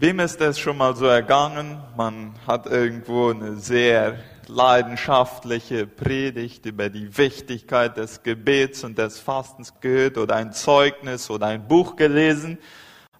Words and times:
Wem 0.00 0.18
ist 0.18 0.40
es 0.40 0.58
schon 0.58 0.78
mal 0.78 0.96
so 0.96 1.04
ergangen? 1.04 1.78
Man 1.94 2.32
hat 2.46 2.64
irgendwo 2.64 3.28
eine 3.28 3.56
sehr 3.56 4.16
leidenschaftliche 4.46 5.86
Predigt 5.86 6.64
über 6.64 6.88
die 6.88 7.18
Wichtigkeit 7.18 7.98
des 7.98 8.22
Gebets 8.22 8.82
und 8.82 8.96
des 8.96 9.18
Fastens 9.18 9.74
gehört 9.78 10.16
oder 10.16 10.36
ein 10.36 10.54
Zeugnis 10.54 11.28
oder 11.28 11.48
ein 11.48 11.68
Buch 11.68 11.96
gelesen. 11.96 12.56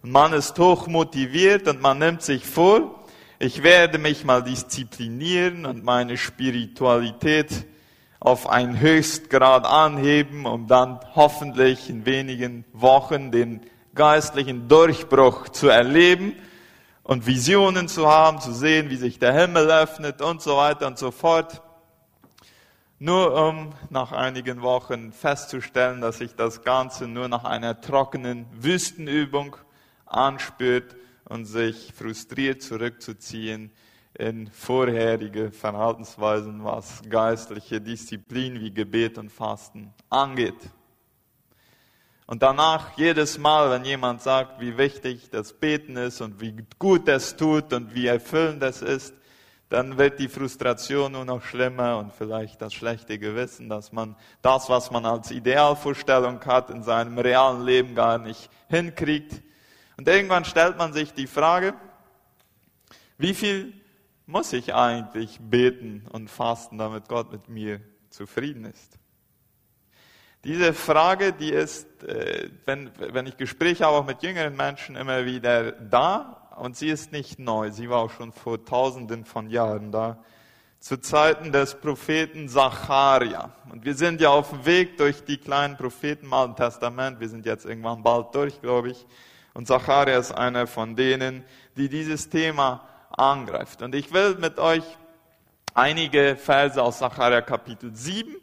man 0.01 0.33
ist 0.33 0.57
hoch 0.57 0.87
motiviert 0.87 1.67
und 1.67 1.83
man 1.83 1.99
nimmt 1.99 2.23
sich 2.23 2.47
vor, 2.47 3.05
ich 3.37 3.61
werde 3.61 3.99
mich 3.99 4.25
mal 4.25 4.41
disziplinieren 4.41 5.67
und 5.67 5.83
meine 5.83 6.17
Spiritualität 6.17 7.67
auf 8.19 8.49
einen 8.49 8.79
Höchstgrad 8.79 9.67
anheben, 9.67 10.47
um 10.47 10.65
dann 10.65 10.99
hoffentlich 11.13 11.91
in 11.91 12.07
wenigen 12.07 12.65
Wochen 12.73 13.29
den 13.29 13.61
geistlichen 13.93 14.67
Durchbruch 14.67 15.49
zu 15.49 15.67
erleben 15.67 16.33
und 17.11 17.27
Visionen 17.27 17.89
zu 17.89 18.07
haben, 18.07 18.39
zu 18.39 18.53
sehen, 18.53 18.89
wie 18.89 18.95
sich 18.95 19.19
der 19.19 19.33
Himmel 19.33 19.69
öffnet 19.69 20.21
und 20.21 20.41
so 20.41 20.55
weiter 20.55 20.87
und 20.87 20.97
so 20.97 21.11
fort. 21.11 21.61
Nur 22.99 23.35
um 23.49 23.73
nach 23.89 24.13
einigen 24.13 24.61
Wochen 24.61 25.11
festzustellen, 25.11 25.99
dass 25.99 26.19
sich 26.19 26.35
das 26.35 26.63
Ganze 26.63 27.09
nur 27.09 27.27
nach 27.27 27.43
einer 27.43 27.81
trockenen 27.81 28.45
Wüstenübung 28.53 29.57
anspürt 30.05 30.95
und 31.25 31.43
sich 31.43 31.91
frustriert 31.93 32.61
zurückzuziehen 32.61 33.71
in 34.17 34.47
vorherige 34.49 35.51
Verhaltensweisen, 35.51 36.63
was 36.63 37.01
geistliche 37.09 37.81
Disziplin 37.81 38.61
wie 38.61 38.71
Gebet 38.71 39.17
und 39.17 39.33
Fasten 39.33 39.93
angeht. 40.09 40.55
Und 42.31 42.43
danach, 42.43 42.97
jedes 42.97 43.37
Mal, 43.37 43.69
wenn 43.71 43.83
jemand 43.83 44.21
sagt, 44.21 44.61
wie 44.61 44.77
wichtig 44.77 45.29
das 45.31 45.51
Beten 45.51 45.97
ist 45.97 46.21
und 46.21 46.39
wie 46.39 46.55
gut 46.79 47.09
es 47.09 47.35
tut 47.35 47.73
und 47.73 47.93
wie 47.93 48.07
erfüllend 48.07 48.63
es 48.63 48.81
ist, 48.81 49.13
dann 49.67 49.97
wird 49.97 50.17
die 50.17 50.29
Frustration 50.29 51.11
nur 51.11 51.25
noch 51.25 51.43
schlimmer 51.43 51.97
und 51.97 52.13
vielleicht 52.13 52.61
das 52.61 52.73
schlechte 52.73 53.19
Gewissen, 53.19 53.67
dass 53.67 53.91
man 53.91 54.15
das, 54.41 54.69
was 54.69 54.91
man 54.91 55.05
als 55.05 55.29
Idealvorstellung 55.29 56.39
hat, 56.45 56.69
in 56.69 56.83
seinem 56.83 57.19
realen 57.19 57.65
Leben 57.65 57.95
gar 57.95 58.17
nicht 58.17 58.49
hinkriegt. 58.69 59.41
Und 59.97 60.07
irgendwann 60.07 60.45
stellt 60.45 60.77
man 60.77 60.93
sich 60.93 61.13
die 61.13 61.27
Frage, 61.27 61.73
wie 63.17 63.33
viel 63.33 63.73
muss 64.25 64.53
ich 64.53 64.73
eigentlich 64.73 65.37
beten 65.41 66.07
und 66.13 66.29
fasten, 66.29 66.77
damit 66.77 67.09
Gott 67.09 67.29
mit 67.29 67.49
mir 67.49 67.81
zufrieden 68.09 68.63
ist? 68.63 69.01
Diese 70.43 70.73
Frage, 70.73 71.33
die 71.33 71.51
ist, 71.51 72.03
äh, 72.03 72.49
wenn, 72.65 72.89
wenn 72.97 73.27
ich 73.27 73.37
Gespräche 73.37 73.85
habe 73.85 73.97
auch 73.97 74.05
mit 74.05 74.23
jüngeren 74.23 74.55
Menschen, 74.55 74.95
immer 74.95 75.25
wieder 75.25 75.71
da 75.71 76.49
und 76.55 76.75
sie 76.75 76.89
ist 76.89 77.11
nicht 77.11 77.37
neu. 77.37 77.69
Sie 77.69 77.91
war 77.91 77.99
auch 77.99 78.11
schon 78.11 78.31
vor 78.33 78.65
tausenden 78.65 79.23
von 79.25 79.51
Jahren 79.51 79.91
da. 79.91 80.17
Zu 80.79 80.97
Zeiten 80.97 81.51
des 81.51 81.75
Propheten 81.75 82.49
Zacharia. 82.49 83.51
Und 83.71 83.85
wir 83.85 83.93
sind 83.93 84.19
ja 84.19 84.29
auf 84.29 84.49
dem 84.49 84.65
Weg 84.65 84.97
durch 84.97 85.23
die 85.23 85.37
kleinen 85.37 85.77
Propheten 85.77 86.25
im 86.25 86.33
Alten 86.33 86.55
Testament. 86.55 87.19
Wir 87.19 87.29
sind 87.29 87.45
jetzt 87.45 87.65
irgendwann 87.65 88.01
bald 88.01 88.33
durch, 88.33 88.59
glaube 88.61 88.89
ich. 88.89 89.05
Und 89.53 89.67
Zacharia 89.67 90.17
ist 90.17 90.31
einer 90.31 90.65
von 90.65 90.95
denen, 90.95 91.43
die 91.77 91.87
dieses 91.87 92.29
Thema 92.29 92.87
angreift. 93.11 93.83
Und 93.83 93.93
ich 93.93 94.11
will 94.11 94.35
mit 94.39 94.57
euch 94.57 94.83
einige 95.75 96.35
Verse 96.35 96.81
aus 96.81 96.97
Zacharia 96.97 97.41
Kapitel 97.41 97.95
7 97.95 98.37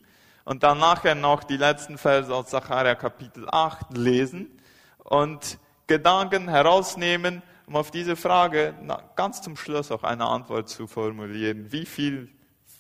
und 0.48 0.62
dann 0.62 0.78
nachher 0.78 1.14
noch 1.14 1.44
die 1.44 1.58
letzten 1.58 1.98
Verse 1.98 2.34
aus 2.34 2.50
Sacharja 2.50 2.94
Kapitel 2.94 3.46
8 3.50 3.94
lesen 3.94 4.48
und 4.96 5.58
Gedanken 5.86 6.48
herausnehmen, 6.48 7.42
um 7.66 7.77
auf 7.77 7.91
diese 7.91 8.16
Frage 8.16 8.72
ganz 9.14 9.42
zum 9.42 9.58
Schluss 9.58 9.92
auch 9.92 10.04
eine 10.04 10.24
Antwort 10.24 10.70
zu 10.70 10.86
formulieren. 10.86 11.70
Wie 11.70 11.84
viel 11.84 12.30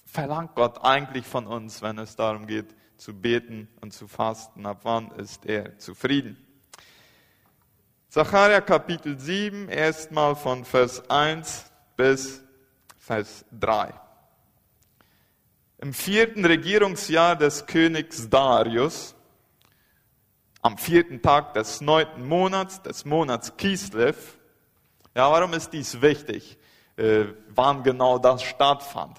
verlangt 0.06 0.54
Gott 0.54 0.82
eigentlich 0.82 1.26
von 1.26 1.46
uns, 1.46 1.82
wenn 1.82 1.98
es 1.98 2.16
darum 2.16 2.46
geht, 2.46 2.74
zu 2.96 3.12
beten 3.12 3.68
und 3.82 3.92
zu 3.92 4.08
fasten? 4.08 4.64
Ab 4.64 4.78
wann 4.84 5.10
ist 5.10 5.44
er 5.44 5.76
zufrieden? 5.76 6.38
Sacharja 8.08 8.62
Kapitel 8.62 9.18
7, 9.18 9.68
erstmal 9.68 10.34
von 10.36 10.64
Vers 10.64 11.10
1 11.10 11.70
bis 11.98 12.42
Vers 12.96 13.44
3. 13.52 13.92
Im 15.80 15.94
vierten 15.94 16.44
Regierungsjahr 16.44 17.36
des 17.36 17.64
Königs 17.66 18.28
Darius, 18.28 19.14
am 20.60 20.76
vierten 20.76 21.22
Tag 21.22 21.54
des 21.54 21.80
neunten 21.80 22.26
Monats, 22.26 22.82
des 22.82 23.04
Monats 23.04 23.56
Kislev, 23.56 24.16
ja, 25.14 25.30
warum 25.30 25.52
ist 25.52 25.72
dies 25.72 26.00
wichtig, 26.00 26.58
äh, 26.96 27.26
wann 27.50 27.84
genau 27.84 28.18
das 28.18 28.42
stattfand? 28.42 29.18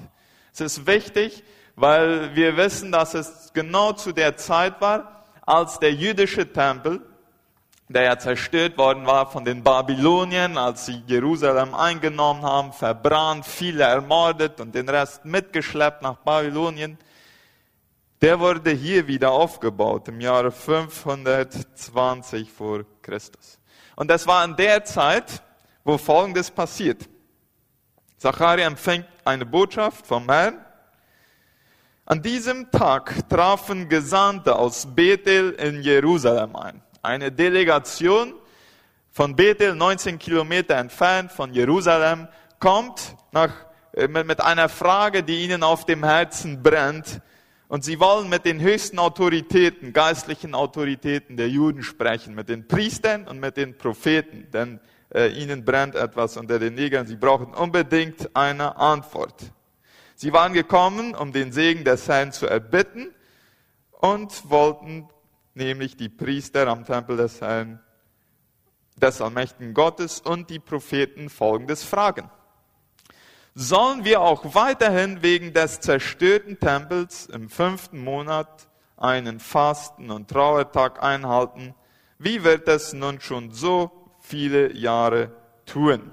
Es 0.52 0.60
ist 0.60 0.86
wichtig, 0.86 1.46
weil 1.78 2.36
wir 2.36 2.58
wissen, 2.58 2.92
dass 2.92 3.14
es 3.14 3.54
genau 3.54 3.94
zu 3.94 4.12
der 4.12 4.36
Zeit 4.36 4.82
war, 4.82 5.24
als 5.46 5.80
der 5.80 5.94
jüdische 5.94 6.52
Tempel 6.52 7.00
der 7.90 8.04
ja 8.04 8.18
zerstört 8.20 8.78
worden 8.78 9.08
war 9.08 9.32
von 9.32 9.44
den 9.44 9.64
Babyloniern, 9.64 10.60
als 10.60 10.86
sie 10.86 11.02
Jerusalem 11.08 11.74
eingenommen 11.74 12.44
haben, 12.44 12.72
verbrannt, 12.72 13.48
viele 13.48 13.84
ermordet 13.84 14.62
und 14.62 14.76
den 14.76 14.88
Rest 14.88 15.26
mitgeschleppt 15.26 16.04
nach 16.04 16.18
Babylonien. 16.18 17.00
Der 18.22 18.40
wurde 18.40 18.70
hier 18.72 19.08
wieder 19.08 19.32
aufgebaut 19.32 20.08
im 20.08 20.22
Jahre 20.22 20.52
520 20.52 22.52
vor 22.52 22.86
Christus. 23.02 23.58
Und 23.96 24.12
das 24.12 24.28
war 24.28 24.46
in 24.46 24.56
der 24.56 24.86
Zeit, 24.86 25.42
wo 25.84 25.98
Folgendes 25.98 26.52
passiert. 26.52 27.10
Zacharia 28.18 28.68
empfängt 28.68 29.08
eine 29.26 29.48
Botschaft 29.48 30.06
vom 30.06 30.30
Herrn. 30.30 30.64
An 32.06 32.22
diesem 32.22 32.70
Tag 32.70 33.28
trafen 33.30 33.90
Gesandte 33.90 34.56
aus 34.56 34.86
Bethel 34.94 35.54
in 35.54 35.82
Jerusalem 35.82 36.56
ein 36.56 36.84
eine 37.02 37.32
Delegation 37.32 38.34
von 39.12 39.36
Bethel, 39.36 39.76
19 39.76 40.20
Kilometer 40.20 40.76
entfernt 40.76 41.32
von 41.32 41.54
Jerusalem, 41.54 42.28
kommt 42.60 43.16
nach, 43.32 43.52
äh, 43.94 44.08
mit 44.08 44.42
einer 44.42 44.70
Frage, 44.70 45.24
die 45.24 45.44
ihnen 45.44 45.64
auf 45.64 45.86
dem 45.86 46.04
Herzen 46.04 46.62
brennt. 46.62 47.22
Und 47.68 47.84
sie 47.84 48.00
wollen 48.00 48.30
mit 48.30 48.46
den 48.46 48.60
höchsten 48.60 48.98
Autoritäten, 48.98 49.94
geistlichen 49.94 50.56
Autoritäten 50.56 51.38
der 51.38 51.50
Juden 51.50 51.84
sprechen, 51.84 52.34
mit 52.34 52.50
den 52.50 52.68
Priestern 52.68 53.28
und 53.28 53.40
mit 53.40 53.58
den 53.58 53.78
Propheten, 53.78 54.50
denn 54.52 54.80
äh, 55.14 55.28
ihnen 55.30 55.66
brennt 55.66 55.96
etwas 55.96 56.38
unter 56.38 56.58
den 56.60 56.76
Nägeln. 56.76 57.06
Sie 57.06 57.16
brauchen 57.16 57.54
unbedingt 57.54 58.36
eine 58.36 58.78
Antwort. 58.78 59.52
Sie 60.16 60.34
waren 60.34 60.54
gekommen, 60.54 61.16
um 61.16 61.32
den 61.32 61.52
Segen 61.52 61.84
des 61.84 62.08
Herrn 62.08 62.32
zu 62.32 62.48
erbitten 62.48 63.14
und 63.92 64.50
wollten 64.50 65.08
nämlich 65.60 65.96
die 65.96 66.10
Priester 66.10 66.68
am 66.68 66.86
Tempel 66.86 67.18
des 67.18 67.42
Herrn, 67.42 67.80
des 68.96 69.22
allmächtigen 69.22 69.76
Gottes 69.76 70.20
und 70.20 70.50
die 70.50 70.60
Propheten 70.60 71.30
folgendes 71.30 71.84
fragen. 71.84 72.32
Sollen 73.54 74.06
wir 74.06 74.22
auch 74.22 74.56
weiterhin 74.56 75.22
wegen 75.22 75.54
des 75.54 75.80
zerstörten 75.82 76.60
Tempels 76.60 77.28
im 77.28 77.50
fünften 77.50 78.04
Monat 78.04 78.68
einen 78.98 79.40
Fasten- 79.40 80.12
und 80.12 80.30
Trauertag 80.30 81.04
einhalten? 81.04 81.76
Wie 82.18 82.44
wird 82.44 82.68
es 82.68 82.94
nun 82.94 83.22
schon 83.22 83.52
so 83.52 83.92
viele 84.20 84.74
Jahre 84.76 85.32
tun? 85.66 86.12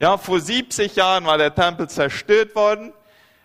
Ja, 0.00 0.18
vor 0.18 0.40
70 0.40 0.96
Jahren 0.96 1.24
war 1.24 1.38
der 1.38 1.54
Tempel 1.54 1.88
zerstört 1.88 2.54
worden 2.54 2.92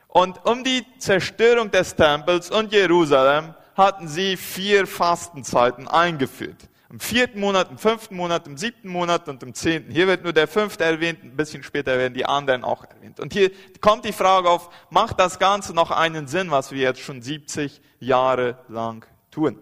und 0.07 0.45
um 0.45 0.63
die 0.63 0.85
Zerstörung 0.97 1.71
des 1.71 1.95
Tempels 1.95 2.49
und 2.49 2.73
Jerusalem 2.73 3.53
hatten 3.75 4.07
sie 4.07 4.38
vier 4.38 4.88
Fastenzeiten 4.88 5.88
eingeführt. 5.88 6.69
Im 6.91 7.00
vierten 7.00 7.40
Monat, 7.40 7.69
im 7.69 7.78
fünften 7.78 8.16
Monat, 8.16 8.47
im 8.47 8.57
siebten 8.57 8.90
Monat 8.90 9.30
und 9.30 9.44
im 9.44 9.53
zehnten. 9.53 9.91
Hier 9.91 10.07
wird 10.07 10.24
nur 10.24 10.34
der 10.34 10.47
fünfte 10.47 10.84
erwähnt, 10.84 11.24
ein 11.24 11.35
bisschen 11.35 11.61
später 11.61 11.97
werden 11.99 12.16
die 12.16 12.26
anderen 12.26 12.64
auch 12.64 12.84
erwähnt. 12.84 13.20
Und 13.20 13.32
hier 13.32 13.52
kommt 13.79 14.05
die 14.05 14.11
Frage 14.11 14.49
auf, 14.49 14.70
macht 14.90 15.20
das 15.20 15.38
Ganze 15.38 15.76
noch 15.76 15.91
einen 15.91 16.28
Sinn, 16.28 16.49
was 16.49 16.72
wir 16.72 16.79
jetzt 16.79 16.99
schon 16.99 17.22
70 17.22 17.79
Jahre 17.99 18.58
lang 18.70 19.05
tun? 19.29 19.61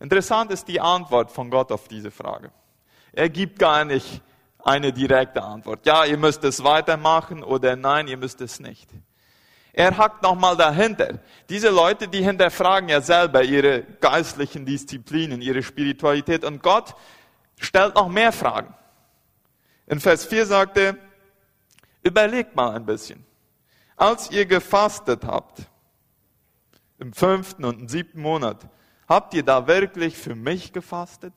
Interessant 0.00 0.50
ist 0.50 0.66
die 0.66 0.80
Antwort 0.80 1.30
von 1.30 1.48
Gott 1.48 1.70
auf 1.70 1.86
diese 1.86 2.10
Frage. 2.10 2.50
Er 3.12 3.28
gibt 3.28 3.58
gar 3.58 3.84
nicht 3.84 4.20
eine 4.58 4.92
direkte 4.92 5.42
Antwort. 5.42 5.86
Ja, 5.86 6.04
ihr 6.04 6.18
müsst 6.18 6.42
es 6.42 6.64
weitermachen 6.64 7.44
oder 7.44 7.76
nein, 7.76 8.08
ihr 8.08 8.16
müsst 8.16 8.40
es 8.40 8.58
nicht. 8.58 8.90
Er 9.78 9.98
hackt 9.98 10.22
nochmal 10.22 10.56
dahinter. 10.56 11.18
Diese 11.50 11.68
Leute, 11.68 12.08
die 12.08 12.22
hinterfragen 12.22 12.88
ja 12.88 13.02
selber 13.02 13.42
ihre 13.42 13.82
geistlichen 14.00 14.64
Disziplinen, 14.64 15.42
ihre 15.42 15.62
Spiritualität 15.62 16.44
und 16.44 16.62
Gott 16.62 16.94
stellt 17.58 17.94
noch 17.94 18.08
mehr 18.08 18.32
Fragen. 18.32 18.74
In 19.86 20.00
Vers 20.00 20.24
4 20.24 20.46
sagt 20.46 20.78
er, 20.78 20.96
überlegt 22.02 22.56
mal 22.56 22.74
ein 22.74 22.86
bisschen. 22.86 23.22
Als 23.96 24.30
ihr 24.30 24.46
gefastet 24.46 25.24
habt, 25.24 25.58
im 26.98 27.12
fünften 27.12 27.66
und 27.66 27.78
im 27.78 27.88
siebten 27.90 28.22
Monat, 28.22 28.66
habt 29.06 29.34
ihr 29.34 29.42
da 29.42 29.66
wirklich 29.66 30.16
für 30.16 30.34
mich 30.34 30.72
gefastet? 30.72 31.34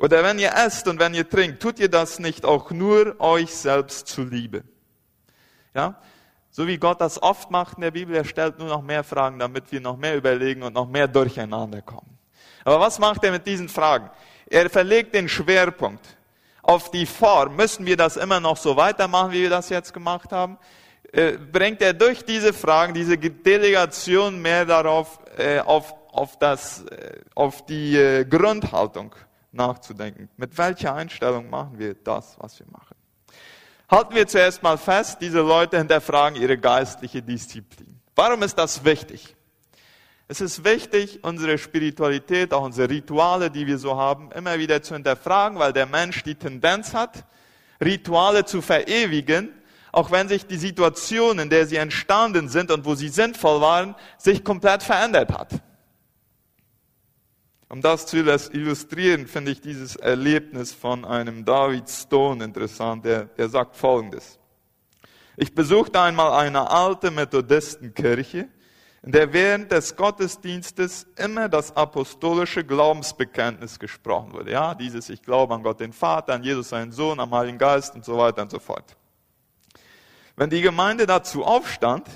Oder 0.00 0.24
wenn 0.24 0.40
ihr 0.40 0.52
esst 0.52 0.88
und 0.88 0.98
wenn 0.98 1.14
ihr 1.14 1.30
trinkt, 1.30 1.62
tut 1.62 1.78
ihr 1.78 1.88
das 1.88 2.18
nicht 2.18 2.44
auch 2.44 2.72
nur 2.72 3.20
euch 3.20 3.54
selbst 3.54 4.08
zuliebe. 4.08 4.64
Ja? 5.74 6.00
So 6.56 6.68
wie 6.68 6.78
Gott 6.78 7.00
das 7.00 7.20
oft 7.20 7.50
macht 7.50 7.78
in 7.78 7.80
der 7.80 7.90
Bibel, 7.90 8.14
er 8.14 8.24
stellt 8.24 8.60
nur 8.60 8.68
noch 8.68 8.80
mehr 8.80 9.02
Fragen, 9.02 9.40
damit 9.40 9.72
wir 9.72 9.80
noch 9.80 9.96
mehr 9.96 10.16
überlegen 10.16 10.62
und 10.62 10.72
noch 10.72 10.86
mehr 10.86 11.08
durcheinander 11.08 11.82
kommen. 11.82 12.16
Aber 12.62 12.78
was 12.78 13.00
macht 13.00 13.24
er 13.24 13.32
mit 13.32 13.44
diesen 13.44 13.68
Fragen? 13.68 14.08
Er 14.46 14.70
verlegt 14.70 15.16
den 15.16 15.28
Schwerpunkt 15.28 16.16
auf 16.62 16.92
die 16.92 17.06
Form. 17.06 17.56
Müssen 17.56 17.86
wir 17.86 17.96
das 17.96 18.16
immer 18.16 18.38
noch 18.38 18.56
so 18.56 18.76
weitermachen, 18.76 19.32
wie 19.32 19.42
wir 19.42 19.50
das 19.50 19.68
jetzt 19.68 19.92
gemacht 19.92 20.30
haben? 20.30 20.56
Äh, 21.10 21.38
bringt 21.38 21.82
er 21.82 21.92
durch 21.92 22.24
diese 22.24 22.52
Fragen, 22.52 22.94
diese 22.94 23.18
Delegation 23.18 24.40
mehr 24.40 24.64
darauf, 24.64 25.18
äh, 25.36 25.58
auf, 25.58 25.92
auf, 26.12 26.38
das, 26.38 26.84
äh, 26.84 27.18
auf 27.34 27.66
die 27.66 28.24
Grundhaltung 28.30 29.12
nachzudenken. 29.50 30.28
Mit 30.36 30.56
welcher 30.56 30.94
Einstellung 30.94 31.50
machen 31.50 31.80
wir 31.80 31.94
das, 31.94 32.36
was 32.38 32.60
wir 32.60 32.66
machen? 32.70 32.94
Halten 33.90 34.14
wir 34.14 34.26
zuerst 34.26 34.62
mal 34.62 34.78
fest, 34.78 35.18
diese 35.20 35.40
Leute 35.40 35.78
hinterfragen 35.78 36.40
ihre 36.40 36.56
geistliche 36.56 37.22
Disziplin. 37.22 38.00
Warum 38.14 38.42
ist 38.42 38.56
das 38.56 38.84
wichtig? 38.84 39.36
Es 40.26 40.40
ist 40.40 40.64
wichtig, 40.64 41.18
unsere 41.22 41.58
Spiritualität, 41.58 42.54
auch 42.54 42.62
unsere 42.62 42.88
Rituale, 42.88 43.50
die 43.50 43.66
wir 43.66 43.76
so 43.76 43.96
haben, 43.96 44.32
immer 44.32 44.58
wieder 44.58 44.82
zu 44.82 44.94
hinterfragen, 44.94 45.58
weil 45.58 45.74
der 45.74 45.84
Mensch 45.84 46.22
die 46.22 46.34
Tendenz 46.34 46.94
hat, 46.94 47.24
Rituale 47.84 48.46
zu 48.46 48.62
verewigen, 48.62 49.50
auch 49.92 50.10
wenn 50.10 50.28
sich 50.28 50.46
die 50.46 50.56
Situation, 50.56 51.38
in 51.38 51.50
der 51.50 51.66
sie 51.66 51.76
entstanden 51.76 52.48
sind 52.48 52.70
und 52.70 52.86
wo 52.86 52.94
sie 52.94 53.08
sinnvoll 53.08 53.60
waren, 53.60 53.94
sich 54.16 54.42
komplett 54.42 54.82
verändert 54.82 55.30
hat. 55.30 55.50
Um 57.74 57.80
das 57.80 58.06
zu 58.06 58.18
illustrieren, 58.18 59.26
finde 59.26 59.50
ich 59.50 59.60
dieses 59.60 59.96
Erlebnis 59.96 60.72
von 60.72 61.04
einem 61.04 61.44
David 61.44 61.90
Stone 61.90 62.44
interessant. 62.44 63.04
Der, 63.04 63.24
der 63.24 63.48
sagt 63.48 63.74
Folgendes. 63.74 64.38
Ich 65.36 65.56
besuchte 65.56 66.00
einmal 66.00 66.34
eine 66.34 66.70
alte 66.70 67.10
Methodistenkirche, 67.10 68.48
in 69.02 69.10
der 69.10 69.32
während 69.32 69.72
des 69.72 69.96
Gottesdienstes 69.96 71.08
immer 71.16 71.48
das 71.48 71.76
apostolische 71.76 72.62
Glaubensbekenntnis 72.62 73.80
gesprochen 73.80 74.32
wurde. 74.32 74.52
Ja, 74.52 74.76
dieses 74.76 75.08
Ich 75.08 75.20
glaube 75.20 75.52
an 75.52 75.64
Gott 75.64 75.80
den 75.80 75.92
Vater, 75.92 76.34
an 76.34 76.44
Jesus 76.44 76.68
seinen 76.68 76.92
Sohn, 76.92 77.18
am 77.18 77.34
Heiligen 77.34 77.58
Geist 77.58 77.96
und 77.96 78.04
so 78.04 78.16
weiter 78.16 78.42
und 78.42 78.52
so 78.52 78.60
fort. 78.60 78.96
Wenn 80.36 80.48
die 80.48 80.62
Gemeinde 80.62 81.06
dazu 81.06 81.42
aufstand, 81.42 82.06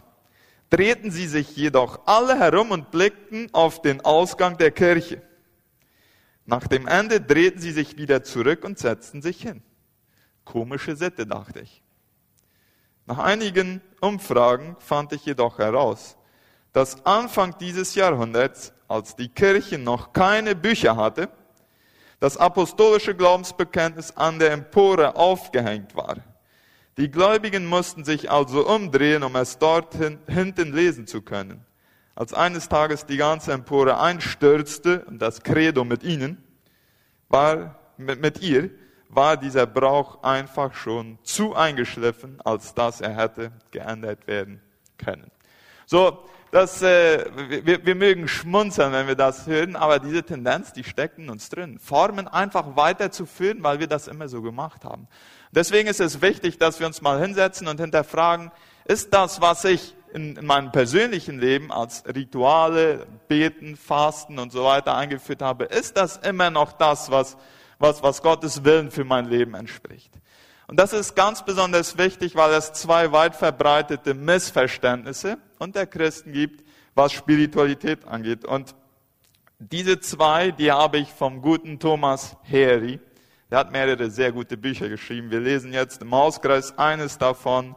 drehten 0.71 1.11
sie 1.11 1.27
sich 1.27 1.57
jedoch 1.57 2.07
alle 2.07 2.39
herum 2.39 2.71
und 2.71 2.93
blickten 2.93 3.53
auf 3.53 3.83
den 3.83 4.05
Ausgang 4.05 4.57
der 4.57 4.71
Kirche. 4.71 5.21
Nach 6.49 6.67
dem 6.67 6.87
Ende 6.87 7.21
drehten 7.21 7.61
sie 7.61 7.73
sich 7.73 7.99
wieder 7.99 8.25
zurück 8.25 8.65
und 8.65 8.79
setzten 8.79 9.21
sich 9.21 9.43
hin. 9.43 9.63
Komische 10.47 10.97
Sitte, 10.97 11.27
dachte 11.27 11.61
ich. 11.61 11.83
Nach 13.05 13.19
einigen 13.19 13.83
Umfragen 14.01 14.75
fand 14.79 15.13
ich 15.13 15.27
jedoch 15.27 15.59
heraus, 15.59 16.17
dass 16.73 17.05
Anfang 17.05 17.55
dieses 17.59 17.95
Jahrhunderts, 17.95 18.73
als 18.89 19.15
die 19.15 19.29
Kirche 19.29 19.77
noch 19.77 20.15
keine 20.15 20.57
Bücher 20.57 20.97
hatte, 20.97 21.29
das 22.19 22.39
apostolische 22.39 23.15
Glaubensbekenntnis 23.15 24.17
an 24.17 24.39
der 24.39 24.53
Empore 24.53 25.17
aufgehängt 25.17 25.95
war. 25.95 26.17
Die 26.97 27.11
Gläubigen 27.11 27.67
mussten 27.67 28.07
sich 28.07 28.31
also 28.31 28.67
umdrehen, 28.67 29.23
um 29.23 29.37
es 29.37 29.59
dort 29.59 29.95
hinten 30.27 30.73
lesen 30.73 31.07
zu 31.07 31.21
können. 31.21 31.68
Als 32.19 32.35
eines 32.35 32.69
Tages 32.69 33.07
die 33.07 33.17
ganze 33.17 33.53
Empore 33.53 34.01
einstürzte 34.01 35.05
und 35.05 35.21
das 35.21 35.45
Credo 35.45 35.85
mit 35.85 36.03
ihnen, 36.03 36.43
war, 37.29 37.79
mit, 37.97 38.21
mit 38.21 38.43
ihr, 38.43 38.71
war 39.09 39.37
dieser 39.37 39.67
Brauch 39.67 40.25
einfach 40.25 40.75
schon 40.75 41.21
zu 41.23 41.55
eingeschliffen, 41.55 42.41
als 42.45 42.75
dass 42.75 43.01
er 43.01 43.15
hätte 43.15 43.53
geändert 43.71 44.27
werden 44.27 44.61
können. 44.97 45.31
So, 45.87 46.25
das, 46.51 46.83
äh, 46.83 47.25
wir, 47.65 47.87
wir 47.87 47.95
mögen 47.95 48.27
schmunzeln, 48.27 48.93
wenn 48.93 49.07
wir 49.07 49.15
das 49.15 49.47
hören, 49.47 49.77
aber 49.77 50.01
diese 50.01 50.25
Tendenz, 50.25 50.73
die 50.73 50.83
steckt 50.83 51.19
in 51.19 51.31
uns 51.31 51.51
drin. 51.51 51.79
Formen 51.79 52.27
einfach 52.27 52.75
weiterzuführen, 52.75 53.63
weil 53.63 53.79
wir 53.79 53.87
das 53.87 54.09
immer 54.09 54.27
so 54.27 54.43
gemacht 54.43 54.85
haben. 54.85 55.07
Deswegen 55.53 55.89
ist 55.89 56.01
es 56.01 56.21
wichtig, 56.21 56.59
dass 56.59 56.81
wir 56.81 56.89
uns 56.89 57.01
mal 57.01 57.21
hinsetzen 57.21 57.69
und 57.69 57.79
hinterfragen, 57.79 58.51
ist 58.87 59.15
das, 59.15 59.41
was 59.41 59.65
ich 59.65 59.95
in, 60.13 60.37
in 60.37 60.47
meinem 60.47 60.73
persönlichen 60.73 61.39
Leben 61.39 61.73
als 61.73 62.05
Rituale, 62.07 63.07
Beten, 63.29 63.77
Fasten 63.77 64.39
und 64.39 64.53
so 64.53 64.65
weiter 64.65 64.97
eingeführt 64.97 65.43
habe, 65.43 65.65
ist 65.65 65.97
das 65.97 66.17
immer 66.19 66.51
noch 66.51 66.73
das, 66.73 67.11
was, 67.11 67.37
was, 67.79 68.03
was 68.03 68.23
Gottes 68.23 68.65
Willen 68.65 68.91
für 68.91 69.05
mein 69.05 69.27
Leben 69.27 69.55
entspricht. 69.55 70.13
Und 70.67 70.79
das 70.79 70.93
ist 70.93 71.17
ganz 71.17 71.45
besonders 71.45 71.97
wichtig, 71.97 72.37
weil 72.37 72.53
es 72.53 72.73
zwei 72.73 73.11
weit 73.11 73.35
verbreitete 73.35 74.13
Missverständnisse 74.13 75.39
unter 75.59 75.87
Christen 75.87 76.33
gibt, 76.33 76.63
was 76.95 77.13
Spiritualität 77.13 78.07
angeht. 78.07 78.45
Und 78.45 78.75
diese 79.59 79.99
zwei, 80.01 80.51
die 80.51 80.71
habe 80.71 80.99
ich 80.99 81.09
vom 81.09 81.41
guten 81.41 81.79
Thomas 81.79 82.37
Harry. 82.51 83.01
Der 83.51 83.59
hat 83.59 83.73
mehrere 83.73 84.11
sehr 84.11 84.31
gute 84.31 84.59
Bücher 84.59 84.91
geschrieben. 84.91 85.31
Wir 85.31 85.41
lesen 85.41 85.73
jetzt 85.73 86.03
im 86.03 86.15
Hauskreis 86.15 86.77
eines 86.77 87.17
davon, 87.17 87.75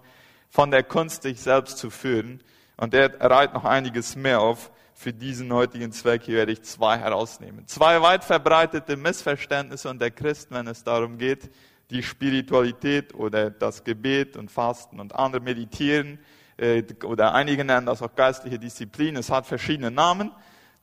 von 0.51 0.69
der 0.69 0.83
Kunst, 0.83 1.23
sich 1.23 1.39
selbst 1.39 1.79
zu 1.79 1.89
führen. 1.89 2.43
Und 2.77 2.93
er 2.93 3.19
reiht 3.19 3.53
noch 3.53 3.65
einiges 3.65 4.15
mehr 4.15 4.41
auf. 4.41 4.71
Für 4.93 5.13
diesen 5.13 5.51
heutigen 5.51 5.91
Zweck 5.91 6.21
hier 6.23 6.35
werde 6.35 6.51
ich 6.51 6.61
zwei 6.61 6.99
herausnehmen. 6.99 7.65
Zwei 7.65 8.03
weit 8.03 8.23
verbreitete 8.23 8.97
Missverständnisse 8.97 9.89
unter 9.89 10.11
Christen, 10.11 10.53
wenn 10.53 10.67
es 10.67 10.83
darum 10.83 11.17
geht, 11.17 11.49
die 11.89 12.03
Spiritualität 12.03 13.15
oder 13.15 13.49
das 13.49 13.83
Gebet 13.83 14.37
und 14.37 14.51
Fasten 14.51 14.99
und 14.99 15.15
andere 15.15 15.41
Meditieren 15.41 16.19
äh, 16.57 16.83
oder 17.03 17.33
einige 17.33 17.65
nennen 17.65 17.87
das 17.87 18.01
auch 18.01 18.15
geistliche 18.15 18.59
Disziplin. 18.59 19.15
Es 19.15 19.31
hat 19.31 19.47
verschiedene 19.47 19.89
Namen, 19.89 20.31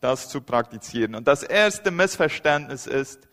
das 0.01 0.29
zu 0.29 0.41
praktizieren. 0.41 1.15
Und 1.15 1.29
das 1.29 1.43
erste 1.43 1.91
Missverständnis 1.91 2.87
ist, 2.87 3.28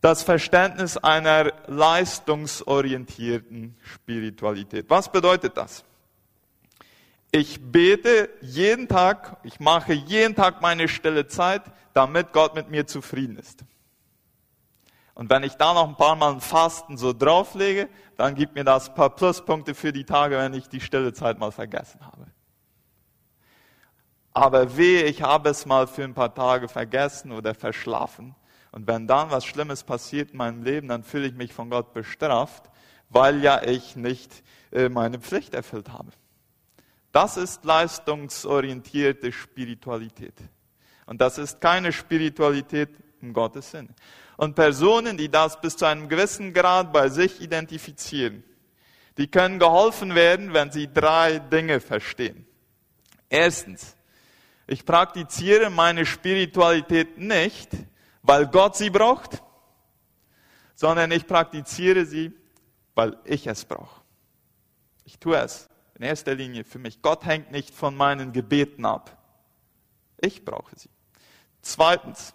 das 0.00 0.22
Verständnis 0.22 0.96
einer 0.96 1.52
leistungsorientierten 1.66 3.76
Spiritualität. 3.82 4.88
Was 4.88 5.10
bedeutet 5.10 5.56
das? 5.56 5.84
Ich 7.30 7.60
bete 7.60 8.30
jeden 8.40 8.88
Tag, 8.88 9.36
ich 9.42 9.60
mache 9.60 9.92
jeden 9.92 10.34
Tag 10.34 10.62
meine 10.62 10.88
stille 10.88 11.26
Zeit, 11.26 11.62
damit 11.92 12.32
Gott 12.32 12.54
mit 12.54 12.70
mir 12.70 12.86
zufrieden 12.86 13.36
ist. 13.36 13.64
Und 15.14 15.28
wenn 15.30 15.42
ich 15.42 15.54
da 15.54 15.74
noch 15.74 15.88
ein 15.88 15.96
paar 15.96 16.14
Mal 16.14 16.34
ein 16.34 16.40
Fasten 16.40 16.96
so 16.96 17.12
drauflege, 17.12 17.88
dann 18.16 18.36
gibt 18.36 18.54
mir 18.54 18.64
das 18.64 18.88
ein 18.88 18.94
paar 18.94 19.10
Pluspunkte 19.10 19.74
für 19.74 19.92
die 19.92 20.04
Tage, 20.04 20.38
wenn 20.38 20.54
ich 20.54 20.68
die 20.68 20.80
stille 20.80 21.12
Zeit 21.12 21.40
mal 21.40 21.50
vergessen 21.50 22.06
habe. 22.06 22.26
Aber 24.32 24.76
wehe, 24.76 25.02
ich 25.02 25.22
habe 25.22 25.50
es 25.50 25.66
mal 25.66 25.88
für 25.88 26.04
ein 26.04 26.14
paar 26.14 26.32
Tage 26.32 26.68
vergessen 26.68 27.32
oder 27.32 27.54
verschlafen 27.54 28.36
und 28.72 28.86
wenn 28.86 29.06
dann 29.06 29.30
was 29.30 29.44
Schlimmes 29.44 29.82
passiert 29.82 30.32
in 30.32 30.38
meinem 30.38 30.62
Leben, 30.62 30.88
dann 30.88 31.02
fühle 31.02 31.26
ich 31.26 31.34
mich 31.34 31.52
von 31.52 31.70
Gott 31.70 31.92
bestraft, 31.92 32.70
weil 33.08 33.42
ja 33.42 33.62
ich 33.62 33.96
nicht 33.96 34.42
äh, 34.72 34.88
meine 34.88 35.18
Pflicht 35.18 35.54
erfüllt 35.54 35.90
habe. 35.90 36.10
Das 37.12 37.36
ist 37.36 37.64
leistungsorientierte 37.64 39.32
Spiritualität. 39.32 40.34
Und 41.06 41.20
das 41.20 41.38
ist 41.38 41.60
keine 41.60 41.92
Spiritualität 41.92 42.90
im 43.22 43.32
Gottes 43.32 43.70
Sinne. 43.70 43.88
Und 44.36 44.54
Personen, 44.54 45.16
die 45.16 45.30
das 45.30 45.60
bis 45.60 45.76
zu 45.76 45.86
einem 45.86 46.08
gewissen 46.08 46.52
Grad 46.52 46.92
bei 46.92 47.08
sich 47.08 47.40
identifizieren, 47.40 48.44
die 49.16 49.26
können 49.26 49.58
geholfen 49.58 50.14
werden, 50.14 50.52
wenn 50.54 50.70
sie 50.70 50.92
drei 50.92 51.38
Dinge 51.38 51.80
verstehen. 51.80 52.46
Erstens, 53.28 53.96
ich 54.66 54.84
praktiziere 54.84 55.70
meine 55.70 56.06
Spiritualität 56.06 57.18
nicht, 57.18 57.70
weil 58.28 58.46
Gott 58.46 58.76
sie 58.76 58.90
braucht, 58.90 59.42
sondern 60.74 61.10
ich 61.12 61.26
praktiziere 61.26 62.04
sie, 62.04 62.30
weil 62.94 63.16
ich 63.24 63.46
es 63.46 63.64
brauche. 63.64 64.02
Ich 65.04 65.18
tue 65.18 65.38
es 65.38 65.70
in 65.94 66.02
erster 66.02 66.34
Linie 66.34 66.64
für 66.64 66.78
mich. 66.78 67.00
Gott 67.00 67.24
hängt 67.24 67.50
nicht 67.52 67.74
von 67.74 67.96
meinen 67.96 68.34
Gebeten 68.34 68.84
ab. 68.84 69.16
Ich 70.20 70.44
brauche 70.44 70.78
sie. 70.78 70.90
Zweitens, 71.62 72.34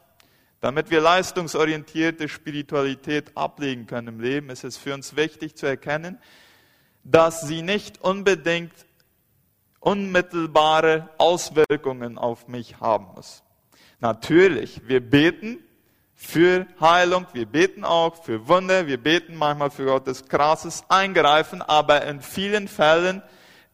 damit 0.61 0.89
wir 0.89 0.99
leistungsorientierte 0.99 2.27
Spiritualität 2.27 3.37
ablegen 3.37 3.85
können 3.85 4.07
im 4.07 4.19
Leben, 4.19 4.49
ist 4.49 4.63
es 4.63 4.77
für 4.77 4.95
uns 4.95 5.15
wichtig 5.15 5.55
zu 5.55 5.67
erkennen, 5.67 6.17
dass 7.03 7.41
sie 7.41 7.61
nicht 7.61 8.01
unbedingt 8.01 8.73
unmittelbare 9.79 11.11
Auswirkungen 11.19 12.17
auf 12.17 12.47
mich 12.47 12.79
haben 12.79 13.13
muss. 13.13 13.43
Natürlich, 13.99 14.87
wir 14.87 15.07
beten 15.07 15.59
für 16.23 16.65
Heilung, 16.79 17.27
wir 17.33 17.45
beten 17.45 17.83
auch 17.83 18.23
für 18.23 18.47
Wunder, 18.47 18.87
wir 18.87 18.97
beten 18.97 19.35
manchmal 19.35 19.69
für 19.69 19.85
Gottes 19.85 20.25
krasses 20.25 20.83
Eingreifen, 20.87 21.61
aber 21.61 22.05
in 22.05 22.21
vielen 22.21 22.69
Fällen 22.69 23.21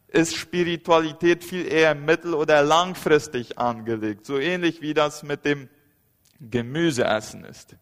ist 0.07 0.35
Spiritualität 0.35 1.43
viel 1.43 1.71
eher 1.71 1.93
mittel- 1.93 2.33
oder 2.33 2.63
langfristig 2.63 3.59
angelegt. 3.59 4.25
So 4.25 4.39
ähnlich 4.39 4.81
wie 4.81 4.95
das 4.95 5.21
mit 5.21 5.45
dem 5.45 5.69
Gemüseessen 6.41 7.45
ist. 7.45 7.75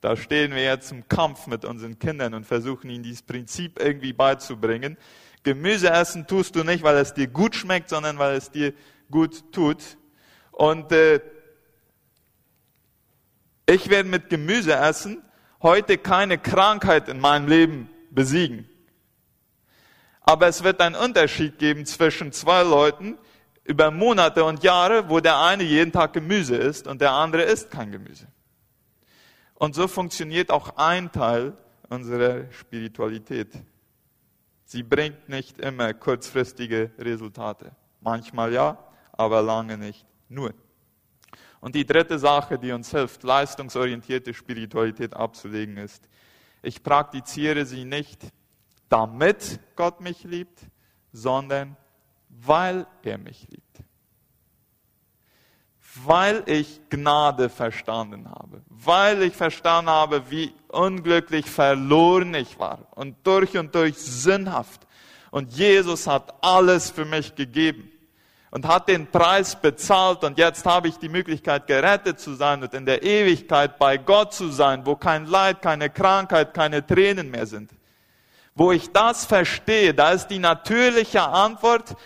Da 0.00 0.16
stehen 0.16 0.54
wir 0.54 0.62
jetzt 0.62 0.92
im 0.92 1.06
Kampf 1.08 1.46
mit 1.46 1.64
unseren 1.64 1.98
Kindern 1.98 2.32
und 2.32 2.46
versuchen 2.46 2.88
ihnen 2.88 3.04
dieses 3.04 3.22
Prinzip 3.22 3.78
irgendwie 3.78 4.14
beizubringen. 4.14 4.96
Gemüse 5.42 5.90
essen 5.90 6.26
tust 6.26 6.56
du 6.56 6.64
nicht, 6.64 6.82
weil 6.82 6.96
es 6.96 7.12
dir 7.12 7.26
gut 7.26 7.54
schmeckt, 7.54 7.90
sondern 7.90 8.18
weil 8.18 8.36
es 8.36 8.50
dir 8.50 8.72
gut 9.10 9.52
tut. 9.52 9.98
Und 10.52 10.90
äh, 10.90 11.20
ich 13.66 13.90
werde 13.90 14.08
mit 14.08 14.30
Gemüse 14.30 14.74
essen 14.74 15.22
heute 15.62 15.98
keine 15.98 16.38
Krankheit 16.38 17.08
in 17.08 17.20
meinem 17.20 17.48
Leben 17.48 17.90
besiegen. 18.10 18.68
Aber 20.22 20.48
es 20.48 20.62
wird 20.64 20.80
einen 20.80 20.94
Unterschied 20.94 21.58
geben 21.58 21.86
zwischen 21.86 22.32
zwei 22.32 22.62
Leuten 22.62 23.18
über 23.64 23.90
Monate 23.90 24.44
und 24.44 24.62
Jahre, 24.62 25.08
wo 25.08 25.20
der 25.20 25.40
eine 25.40 25.62
jeden 25.62 25.92
Tag 25.92 26.12
Gemüse 26.12 26.56
isst 26.56 26.86
und 26.86 27.00
der 27.00 27.12
andere 27.12 27.42
isst 27.42 27.70
kein 27.70 27.92
Gemüse. 27.92 28.26
Und 29.54 29.74
so 29.74 29.88
funktioniert 29.88 30.50
auch 30.50 30.76
ein 30.76 31.10
Teil 31.10 31.56
unserer 31.88 32.50
Spiritualität. 32.52 33.52
Sie 34.64 34.82
bringt 34.82 35.28
nicht 35.28 35.58
immer 35.58 35.94
kurzfristige 35.94 36.90
Resultate. 36.98 37.74
Manchmal 38.00 38.52
ja, 38.52 38.78
aber 39.12 39.42
lange 39.42 39.78
nicht 39.78 40.04
nur. 40.28 40.52
Und 41.66 41.74
die 41.74 41.84
dritte 41.84 42.16
Sache, 42.16 42.60
die 42.60 42.70
uns 42.70 42.92
hilft, 42.92 43.24
leistungsorientierte 43.24 44.32
Spiritualität 44.32 45.14
abzulegen, 45.14 45.78
ist, 45.78 46.08
ich 46.62 46.80
praktiziere 46.80 47.66
sie 47.66 47.84
nicht, 47.84 48.22
damit 48.88 49.58
Gott 49.74 50.00
mich 50.00 50.22
liebt, 50.22 50.60
sondern 51.12 51.76
weil 52.28 52.86
er 53.02 53.18
mich 53.18 53.48
liebt. 53.50 53.78
Weil 56.04 56.44
ich 56.46 56.82
Gnade 56.88 57.48
verstanden 57.48 58.30
habe, 58.30 58.62
weil 58.68 59.24
ich 59.24 59.34
verstanden 59.34 59.90
habe, 59.90 60.30
wie 60.30 60.52
unglücklich 60.68 61.46
verloren 61.46 62.32
ich 62.34 62.60
war 62.60 62.86
und 62.92 63.26
durch 63.26 63.58
und 63.58 63.74
durch 63.74 63.98
sinnhaft. 63.98 64.86
Und 65.32 65.50
Jesus 65.50 66.06
hat 66.06 66.32
alles 66.44 66.92
für 66.92 67.04
mich 67.04 67.34
gegeben 67.34 67.90
und 68.50 68.66
hat 68.66 68.88
den 68.88 69.10
Preis 69.10 69.56
bezahlt 69.60 70.24
und 70.24 70.38
jetzt 70.38 70.64
habe 70.64 70.88
ich 70.88 70.98
die 70.98 71.08
Möglichkeit 71.08 71.66
gerettet 71.66 72.20
zu 72.20 72.34
sein 72.34 72.62
und 72.62 72.72
in 72.74 72.86
der 72.86 73.02
Ewigkeit 73.02 73.78
bei 73.78 73.96
Gott 73.96 74.32
zu 74.32 74.50
sein, 74.50 74.86
wo 74.86 74.96
kein 74.96 75.26
Leid, 75.26 75.62
keine 75.62 75.90
Krankheit, 75.90 76.54
keine 76.54 76.86
Tränen 76.86 77.30
mehr 77.30 77.46
sind. 77.46 77.70
Wo 78.54 78.72
ich 78.72 78.90
das 78.92 79.26
verstehe, 79.26 79.92
da 79.92 80.12
ist 80.12 80.28
die 80.28 80.38
natürliche 80.38 81.22
Antwort, 81.22 81.96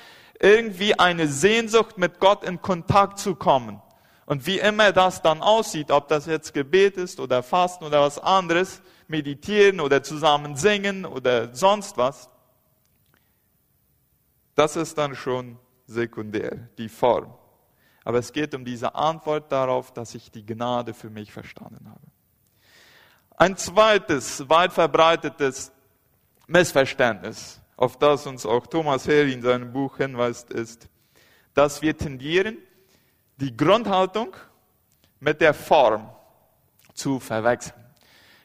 irgendwie 0.40 0.99
eine 0.99 1.28
Sehnsucht, 1.28 1.99
mit 1.99 2.18
Gott 2.18 2.44
in 2.44 2.61
Kontakt 2.62 3.18
zu 3.18 3.35
kommen. 3.35 3.80
Und 4.25 4.47
wie 4.47 4.59
immer 4.59 4.92
das 4.92 5.23
dann 5.23 5.42
aussieht, 5.42 5.90
ob 5.90 6.09
das 6.09 6.26
jetzt 6.26 6.54
Gebet 6.54 6.97
ist 6.97 7.20
oder 7.20 7.42
Fasten 7.42 7.85
oder 7.85 8.00
was 8.00 8.18
anderes, 8.18 8.80
meditieren 9.06 9.80
oder 9.80 10.02
zusammen 10.02 10.56
singen 10.56 11.04
oder 11.04 11.54
sonst 11.54 11.97
was, 11.97 12.30
das 14.54 14.76
ist 14.76 14.97
dann 14.97 15.14
schon 15.14 15.59
sekundär, 15.90 16.68
die 16.78 16.88
Form. 16.88 17.35
Aber 18.04 18.18
es 18.18 18.32
geht 18.32 18.54
um 18.54 18.64
diese 18.64 18.94
Antwort 18.94 19.52
darauf, 19.52 19.92
dass 19.92 20.14
ich 20.14 20.30
die 20.30 20.44
Gnade 20.44 20.94
für 20.94 21.11
mich 21.11 21.32
verstanden 21.32 21.88
habe. 21.88 22.06
Ein 23.37 23.56
zweites, 23.56 24.49
weit 24.49 24.73
verbreitetes 24.73 25.73
Missverständnis 26.47 27.61
auf 27.80 27.97
das 27.97 28.26
uns 28.26 28.44
auch 28.44 28.66
Thomas 28.66 29.09
Heri 29.09 29.32
in 29.32 29.40
seinem 29.40 29.73
Buch 29.73 29.97
hinweist, 29.97 30.50
ist, 30.52 30.87
dass 31.54 31.80
wir 31.80 31.97
tendieren, 31.97 32.59
die 33.38 33.56
Grundhaltung 33.56 34.37
mit 35.18 35.40
der 35.40 35.54
Form 35.54 36.11
zu 36.92 37.18
verwechseln. 37.18 37.82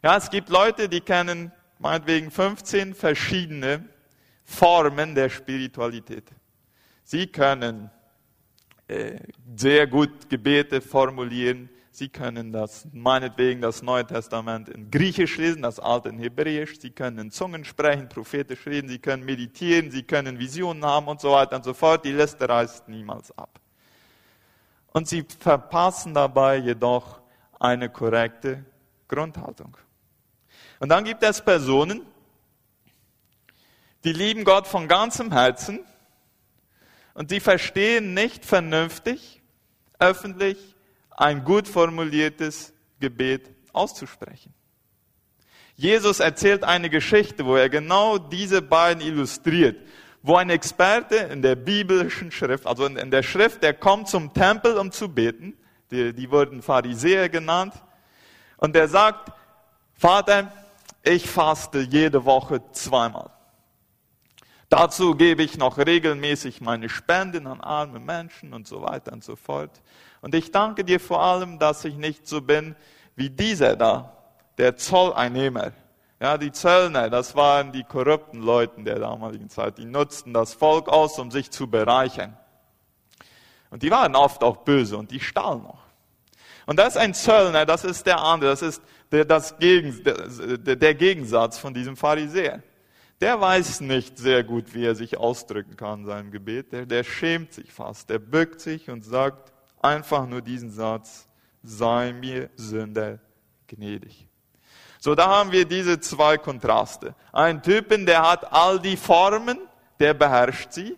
Ja, 0.02 0.16
es 0.16 0.30
gibt 0.30 0.48
Leute, 0.48 0.88
die 0.88 1.02
kennen 1.02 1.52
meinetwegen 1.80 2.32
15 2.32 2.96
verschiedene 2.96 3.84
Formen 4.46 5.14
der 5.14 5.28
Spiritualität. 5.28 6.32
Sie 7.06 7.28
können 7.28 7.92
äh, 8.88 9.20
sehr 9.56 9.88
gut 9.88 10.30
Gebete 10.30 10.82
formulieren, 10.82 11.70
Sie 11.92 12.10
können 12.10 12.52
das, 12.52 12.86
meinetwegen 12.92 13.62
das 13.62 13.82
Neue 13.82 14.06
Testament 14.06 14.68
in 14.68 14.92
Griechisch 14.92 15.38
lesen, 15.38 15.62
das 15.62 15.80
Alte 15.80 16.10
in 16.10 16.20
Hebräisch. 16.20 16.78
Sie 16.78 16.90
können 16.90 17.18
in 17.20 17.32
Zungen 17.32 17.64
sprechen, 17.64 18.10
prophetisch 18.10 18.66
reden. 18.66 18.90
Sie 18.90 19.00
können 19.00 19.24
meditieren, 19.24 19.92
Sie 19.92 20.04
können 20.04 20.38
Visionen 20.38 20.84
haben 20.84 21.08
und 21.08 21.22
so 21.22 21.32
weiter 21.32 21.56
und 21.56 21.64
so 21.64 21.74
fort. 21.74 22.04
Die 22.04 22.12
Liste 22.12 22.50
reißt 22.50 22.90
niemals 22.90 23.32
ab. 23.38 23.62
Und 24.92 25.08
Sie 25.08 25.26
verpassen 25.40 26.14
dabei 26.14 26.58
jedoch 26.58 27.22
eine 27.62 27.90
korrekte 27.90 28.66
Grundhaltung. 29.08 29.78
Und 30.82 30.90
dann 30.90 31.06
gibt 31.06 31.24
es 31.24 31.42
Personen, 31.42 32.02
die 34.04 34.12
lieben 34.12 34.44
Gott 34.44 34.68
von 34.68 34.90
ganzem 34.90 35.32
Herzen 35.32 35.80
und 37.16 37.32
die 37.32 37.40
verstehen 37.40 38.14
nicht 38.14 38.46
vernünftig, 38.46 39.42
öffentlich, 39.98 40.76
ein 41.10 41.44
gut 41.44 41.68
formuliertes 41.68 42.74
Gebet 43.00 43.50
auszusprechen. 43.74 44.54
Jesus 45.78 46.20
erzählt 46.20 46.64
eine 46.64 46.90
Geschichte, 46.90 47.46
wo 47.46 47.56
er 47.56 47.70
genau 47.70 48.18
diese 48.18 48.62
beiden 48.62 49.02
illustriert, 49.02 49.78
wo 50.22 50.36
ein 50.36 50.50
Experte 50.50 51.16
in 51.16 51.42
der 51.42 51.56
biblischen 51.56 52.32
Schrift, 52.32 52.68
also 52.68 52.86
in 52.86 53.12
der 53.12 53.24
Schrift, 53.24 53.64
der 53.64 53.74
kommt 53.74 54.10
zum 54.10 54.34
Tempel, 54.34 54.78
um 54.78 54.92
zu 54.92 55.10
beten, 55.10 55.58
die, 55.92 56.14
die 56.14 56.30
wurden 56.30 56.62
Pharisäer 56.62 57.30
genannt, 57.30 57.74
und 58.58 58.76
der 58.76 58.88
sagt, 58.88 59.32
Vater, 59.94 60.52
ich 61.04 61.30
faste 61.30 61.80
jede 61.80 62.26
Woche 62.26 62.62
zweimal. 62.72 63.30
Dazu 64.70 65.16
gebe 65.16 65.44
ich 65.44 65.58
noch 65.58 65.78
regelmäßig 65.78 66.60
meine 66.60 66.90
Spenden 66.90 67.48
an 67.48 67.62
arme 67.62 68.00
Menschen 68.00 68.54
und 68.54 68.68
so 68.68 68.82
weiter 68.82 69.14
und 69.14 69.24
so 69.24 69.36
fort. 69.36 69.72
Und 70.22 70.34
ich 70.34 70.52
danke 70.52 70.84
dir 70.84 71.00
vor 71.00 71.22
allem, 71.22 71.60
dass 71.60 71.86
ich 71.86 71.96
nicht 71.96 72.28
so 72.28 72.42
bin 72.42 72.76
wie 73.16 73.30
dieser 73.30 73.76
da, 73.76 74.18
der 74.58 74.76
Zolleinnehmer. 74.76 75.72
Ja, 76.20 76.38
die 76.38 76.52
Zöllner, 76.52 77.10
das 77.10 77.36
waren 77.36 77.72
die 77.72 77.84
korrupten 77.84 78.42
Leute 78.42 78.82
der 78.82 79.00
damaligen 79.00 79.50
Zeit. 79.50 79.78
Die 79.78 79.86
nutzten 79.86 80.34
das 80.34 80.54
Volk 80.54 80.88
aus, 80.88 81.20
um 81.20 81.30
sich 81.30 81.52
zu 81.52 81.70
bereichern. 81.70 82.36
Und 83.70 83.84
die 83.84 83.92
waren 83.92 84.16
oft 84.16 84.44
auch 84.44 84.58
böse 84.58 84.98
und 84.98 85.12
die 85.12 85.20
stahlen 85.20 85.64
noch. 85.64 85.84
Und 86.66 86.80
das 86.80 86.96
ist 86.96 86.98
ein 86.98 87.14
Zöllner, 87.14 87.66
das 87.66 87.84
ist 87.84 88.06
der 88.06 88.20
andere, 88.20 88.52
das 88.52 88.62
ist 88.62 88.82
der, 89.12 89.26
das 89.26 89.58
Gegen, 89.60 90.04
der, 90.04 90.76
der 90.76 90.96
Gegensatz 90.96 91.60
von 91.60 91.74
diesem 91.74 91.96
Pharisäer. 91.96 92.64
Der 93.26 93.42
weiß 93.42 93.82
nicht 93.82 94.20
sehr 94.20 94.44
gut, 94.44 94.76
wie 94.76 94.86
er 94.86 94.94
sich 94.94 95.18
ausdrücken 95.18 95.76
kann 95.76 96.02
in 96.02 96.06
seinem 96.06 96.30
Gebet. 96.30 96.72
Der, 96.72 96.86
der 96.86 97.04
schämt 97.04 97.54
sich 97.54 97.74
fast. 97.74 98.08
Der 98.08 98.20
bückt 98.20 98.62
sich 98.62 98.88
und 98.92 99.04
sagt, 99.04 99.52
einfach 99.82 100.28
nur 100.28 100.44
diesen 100.44 100.70
Satz, 100.70 101.28
sei 101.64 102.14
mir 102.14 102.52
Sünder 102.56 103.18
gnädig. 103.66 104.28
So, 105.00 105.16
da 105.16 105.26
haben 105.26 105.52
wir 105.52 105.66
diese 105.66 106.00
zwei 106.00 106.38
Kontraste. 106.38 107.16
Ein 107.32 107.64
Typen, 107.64 108.06
der 108.06 108.30
hat 108.30 108.54
all 108.54 108.80
die 108.80 108.96
Formen, 108.96 109.58
der 110.00 110.14
beherrscht 110.14 110.74
sie. 110.74 110.96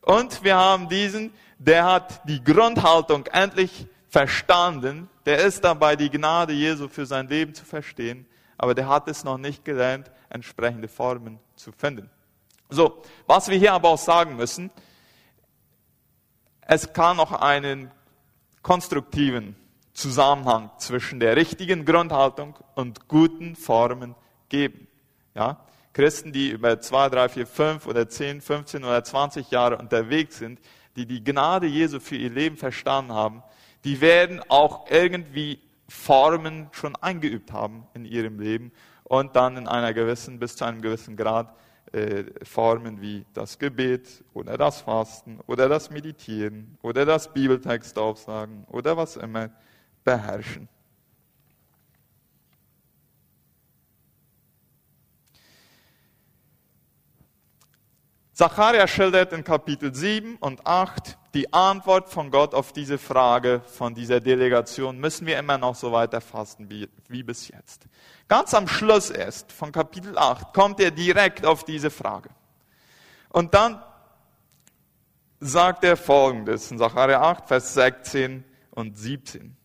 Und 0.00 0.42
wir 0.42 0.56
haben 0.56 0.88
diesen, 0.88 1.34
der 1.58 1.84
hat 1.84 2.26
die 2.26 2.42
Grundhaltung 2.42 3.26
endlich 3.26 3.86
verstanden. 4.08 5.10
Der 5.26 5.44
ist 5.44 5.62
dabei, 5.62 5.96
die 5.96 6.08
Gnade 6.08 6.54
Jesu 6.54 6.88
für 6.88 7.04
sein 7.04 7.28
Leben 7.28 7.52
zu 7.52 7.66
verstehen. 7.66 8.24
Aber 8.56 8.74
der 8.74 8.88
hat 8.88 9.06
es 9.06 9.22
noch 9.22 9.36
nicht 9.36 9.66
gelernt, 9.66 10.10
entsprechende 10.28 10.88
Formen 10.88 11.38
zu 11.54 11.72
finden. 11.72 12.10
So, 12.68 13.02
was 13.26 13.48
wir 13.48 13.58
hier 13.58 13.72
aber 13.72 13.90
auch 13.90 13.98
sagen 13.98 14.36
müssen, 14.36 14.70
es 16.62 16.92
kann 16.92 17.16
noch 17.16 17.32
einen 17.32 17.90
konstruktiven 18.62 19.54
Zusammenhang 19.92 20.70
zwischen 20.78 21.20
der 21.20 21.36
richtigen 21.36 21.84
Grundhaltung 21.84 22.56
und 22.74 23.06
guten 23.08 23.54
Formen 23.54 24.16
geben. 24.48 24.88
Ja? 25.34 25.64
Christen, 25.92 26.32
die 26.32 26.50
über 26.50 26.80
zwei, 26.80 27.08
drei, 27.08 27.28
vier, 27.28 27.46
fünf 27.46 27.86
oder 27.86 28.08
zehn, 28.08 28.40
15 28.40 28.84
oder 28.84 29.02
20 29.02 29.50
Jahre 29.50 29.78
unterwegs 29.78 30.38
sind, 30.38 30.60
die 30.96 31.06
die 31.06 31.22
Gnade 31.22 31.66
Jesu 31.66 32.00
für 32.00 32.16
ihr 32.16 32.30
Leben 32.30 32.56
verstanden 32.56 33.12
haben, 33.12 33.42
die 33.84 34.00
werden 34.00 34.42
auch 34.48 34.90
irgendwie 34.90 35.60
Formen 35.88 36.68
schon 36.72 36.96
eingeübt 36.96 37.52
haben 37.52 37.86
in 37.94 38.04
ihrem 38.04 38.40
Leben 38.40 38.72
und 39.08 39.36
dann 39.36 39.56
in 39.56 39.68
einer 39.68 39.94
gewissen, 39.94 40.38
bis 40.38 40.56
zu 40.56 40.64
einem 40.64 40.82
gewissen 40.82 41.16
Grad 41.16 41.54
äh, 41.92 42.24
Formen 42.42 43.00
wie 43.00 43.24
das 43.32 43.58
Gebet 43.58 44.24
oder 44.34 44.58
das 44.58 44.80
Fasten 44.80 45.38
oder 45.46 45.68
das 45.68 45.90
Meditieren 45.90 46.76
oder 46.82 47.04
das 47.04 47.32
Bibeltext 47.32 47.98
aufsagen 47.98 48.64
oder 48.68 48.96
was 48.96 49.16
immer 49.16 49.50
beherrschen. 50.04 50.68
Zacharia 58.36 58.86
schildert 58.86 59.32
in 59.32 59.44
Kapitel 59.44 59.94
7 59.94 60.36
und 60.36 60.66
8 60.66 61.16
die 61.32 61.50
Antwort 61.54 62.10
von 62.10 62.30
Gott 62.30 62.52
auf 62.52 62.70
diese 62.74 62.98
Frage 62.98 63.62
von 63.64 63.94
dieser 63.94 64.20
Delegation. 64.20 64.98
Müssen 64.98 65.26
wir 65.26 65.38
immer 65.38 65.56
noch 65.56 65.74
so 65.74 65.90
weiter 65.90 66.20
fasten 66.20 66.68
wie, 66.68 66.86
wie 67.08 67.22
bis 67.22 67.48
jetzt? 67.48 67.86
Ganz 68.28 68.52
am 68.52 68.68
Schluss 68.68 69.08
erst 69.08 69.52
von 69.52 69.72
Kapitel 69.72 70.18
8 70.18 70.52
kommt 70.52 70.80
er 70.80 70.90
direkt 70.90 71.46
auf 71.46 71.64
diese 71.64 71.88
Frage. 71.88 72.28
Und 73.30 73.54
dann 73.54 73.82
sagt 75.40 75.82
er 75.84 75.96
folgendes 75.96 76.70
in 76.70 76.76
Zacharia 76.76 77.22
8, 77.22 77.48
Vers 77.48 77.72
16 77.72 78.44
und 78.72 78.98
17. 78.98 79.56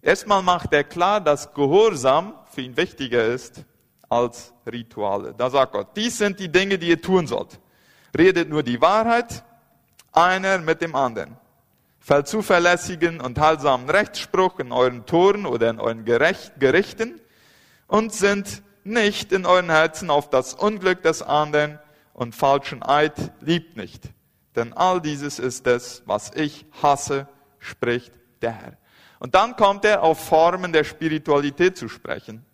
Erstmal 0.00 0.42
macht 0.42 0.72
er 0.72 0.82
klar, 0.82 1.20
dass 1.20 1.54
Gehorsam 1.54 2.34
für 2.50 2.62
ihn 2.62 2.76
wichtiger 2.76 3.24
ist 3.24 3.64
als 4.12 4.52
Rituale. 4.70 5.34
Da 5.36 5.48
sagt 5.48 5.72
Gott, 5.72 5.88
dies 5.96 6.18
sind 6.18 6.38
die 6.38 6.52
Dinge, 6.52 6.78
die 6.78 6.88
ihr 6.88 7.00
tun 7.00 7.26
sollt. 7.26 7.58
Redet 8.16 8.50
nur 8.50 8.62
die 8.62 8.80
Wahrheit, 8.80 9.42
einer 10.12 10.58
mit 10.58 10.82
dem 10.82 10.94
anderen. 10.94 11.38
Fällt 11.98 12.28
zuverlässigen 12.28 13.22
und 13.22 13.40
heilsamen 13.40 13.88
Rechtsspruch 13.88 14.58
in 14.58 14.70
euren 14.70 15.06
Toren 15.06 15.46
oder 15.46 15.70
in 15.70 15.80
euren 15.80 16.04
Gerichten 16.04 17.20
und 17.86 18.12
sind 18.12 18.62
nicht 18.84 19.32
in 19.32 19.46
euren 19.46 19.70
Herzen 19.70 20.10
auf 20.10 20.28
das 20.28 20.52
Unglück 20.52 21.02
des 21.02 21.22
anderen 21.22 21.78
und 22.12 22.34
falschen 22.34 22.82
Eid 22.82 23.32
liebt 23.40 23.78
nicht. 23.78 24.02
Denn 24.56 24.74
all 24.74 25.00
dieses 25.00 25.38
ist 25.38 25.66
es, 25.66 26.02
was 26.04 26.32
ich 26.34 26.66
hasse, 26.82 27.28
spricht 27.58 28.12
der 28.42 28.52
Herr. 28.52 28.76
Und 29.20 29.34
dann 29.34 29.56
kommt 29.56 29.86
er 29.86 30.02
auf 30.02 30.22
Formen 30.22 30.72
der 30.72 30.84
Spiritualität 30.84 31.78
zu 31.78 31.88
sprechen. 31.88 32.44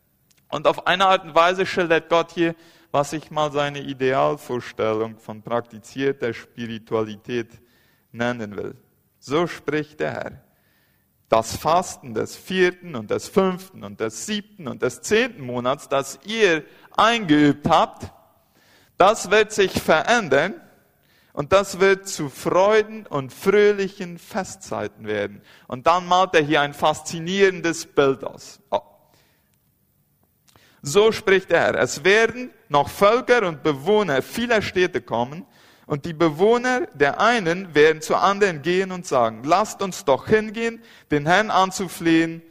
Und 0.49 0.67
auf 0.67 0.87
eine 0.87 1.07
Art 1.07 1.25
und 1.25 1.35
Weise 1.35 1.67
schildert 1.67 2.09
Gott 2.09 2.33
hier, 2.33 2.55
was 2.91 3.13
ich 3.13 3.31
mal 3.31 3.53
seine 3.53 3.81
Idealvorstellung 3.81 5.19
von 5.19 5.43
praktizierter 5.43 6.33
Spiritualität 6.33 7.49
nennen 8.13 8.57
will. 8.57 8.77
So 9.19 9.47
spricht 9.47 10.01
der 10.01 10.13
Herr. 10.13 10.43
Das 11.29 11.57
Fasten 11.57 12.15
des 12.15 12.37
vierten 12.37 12.97
und 12.97 13.11
des 13.11 13.29
fünften 13.29 13.85
und 13.85 14.01
des 14.01 14.25
siebten 14.25 14.67
und 14.67 14.81
des 14.81 15.03
zehnten 15.03 15.43
Monats, 15.43 15.89
das 15.89 16.19
ihr 16.25 16.65
eingeübt 16.97 17.69
habt, 17.69 18.11
das 18.97 19.31
wird 19.31 19.53
sich 19.53 19.73
verändern 19.83 20.55
und 21.35 21.53
das 21.53 21.79
wird 21.81 22.09
zu 22.09 22.31
Freuden 22.31 23.07
und 23.07 23.33
fröhlichen 23.33 24.19
Festzeiten 24.19 25.07
werden. 25.07 25.43
Und 25.67 25.87
dann 25.87 26.07
malt 26.07 26.35
er 26.35 26.43
hier 26.43 26.63
ein 26.63 26.73
faszinierendes 26.73 27.87
Bild 27.87 28.25
aus. 28.25 28.61
So 30.83 31.13
spricht 31.13 31.51
er, 31.51 31.75
es 31.75 32.05
werden 32.05 32.51
noch 32.69 32.89
Völker 32.89 33.47
und 33.47 33.63
Bewohner 33.63 34.23
vieler 34.23 34.63
Städte 34.63 35.01
kommen, 35.01 35.47
und 35.89 36.05
die 36.05 36.13
Bewohner 36.13 36.87
der 36.93 37.19
einen 37.19 37.75
werden 37.75 38.03
zu 38.03 38.15
anderen 38.15 38.61
gehen 38.61 38.93
und 38.93 39.07
sagen, 39.07 39.43
lasst 39.43 39.81
uns 39.81 40.05
doch 40.05 40.29
hingehen, 40.29 40.83
den 41.11 41.25
Herrn 41.25 41.51
anzuflehen 41.51 42.43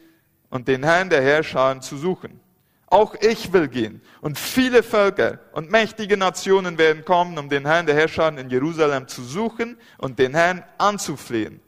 und 0.50 0.67
den 0.67 0.84
Herrn 0.84 1.12
der 1.12 1.22
Herrscher 1.22 1.79
zu 1.79 1.98
suchen. 1.98 2.39
Auch 2.88 3.13
ich 3.13 3.53
will 3.53 3.67
gehen. 3.67 4.01
Und 4.22 4.39
viele 4.39 4.81
Völker 4.81 5.39
und 5.51 5.69
mächtige 5.69 6.17
Nationen 6.17 6.79
werden 6.79 7.05
kommen, 7.05 7.38
um 7.38 7.48
den 7.48 7.67
Herrn 7.67 7.86
der 7.86 7.93
Herrscher 7.93 8.36
in 8.36 8.50
Jerusalem 8.50 9.07
zu 9.07 9.22
suchen 9.22 9.77
und 10.00 10.17
den 10.17 10.34
Herrn 10.34 10.63
anzuflehen. 10.79 11.62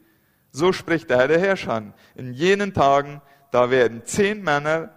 So 0.52 0.74
spricht 0.74 1.12
der 1.12 1.20
Herr 1.20 1.28
der 1.28 1.40
Herrscher. 1.40 1.94
In 2.16 2.34
jenen 2.34 2.74
Tagen, 2.74 3.22
da 3.52 3.70
werden 3.70 4.02
zehn 4.06 4.42
Männer 4.42 4.90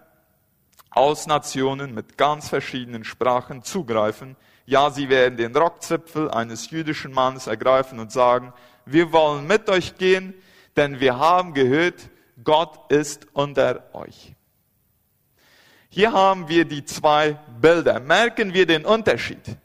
aus 0.94 1.26
Nationen 1.26 1.94
mit 1.94 2.18
ganz 2.18 2.48
verschiedenen 2.48 3.04
Sprachen 3.04 3.62
zugreifen. 3.62 4.36
Ja, 4.66 4.90
sie 4.90 5.08
werden 5.08 5.36
den 5.36 5.56
Rockzipfel 5.56 6.30
eines 6.30 6.70
jüdischen 6.70 7.12
Mannes 7.12 7.46
ergreifen 7.46 7.98
und 7.98 8.12
sagen, 8.12 8.52
wir 8.84 9.12
wollen 9.12 9.46
mit 9.46 9.68
euch 9.68 9.96
gehen, 9.96 10.34
denn 10.76 11.00
wir 11.00 11.18
haben 11.18 11.54
gehört, 11.54 12.10
Gott 12.42 12.90
ist 12.90 13.26
unter 13.32 13.84
euch. 13.92 14.34
Hier 15.88 16.12
haben 16.12 16.48
wir 16.48 16.64
die 16.64 16.84
zwei 16.84 17.38
Bilder. 17.60 18.00
Merken 18.00 18.54
wir 18.54 18.66
den 18.66 18.84
Unterschied. 18.84 19.56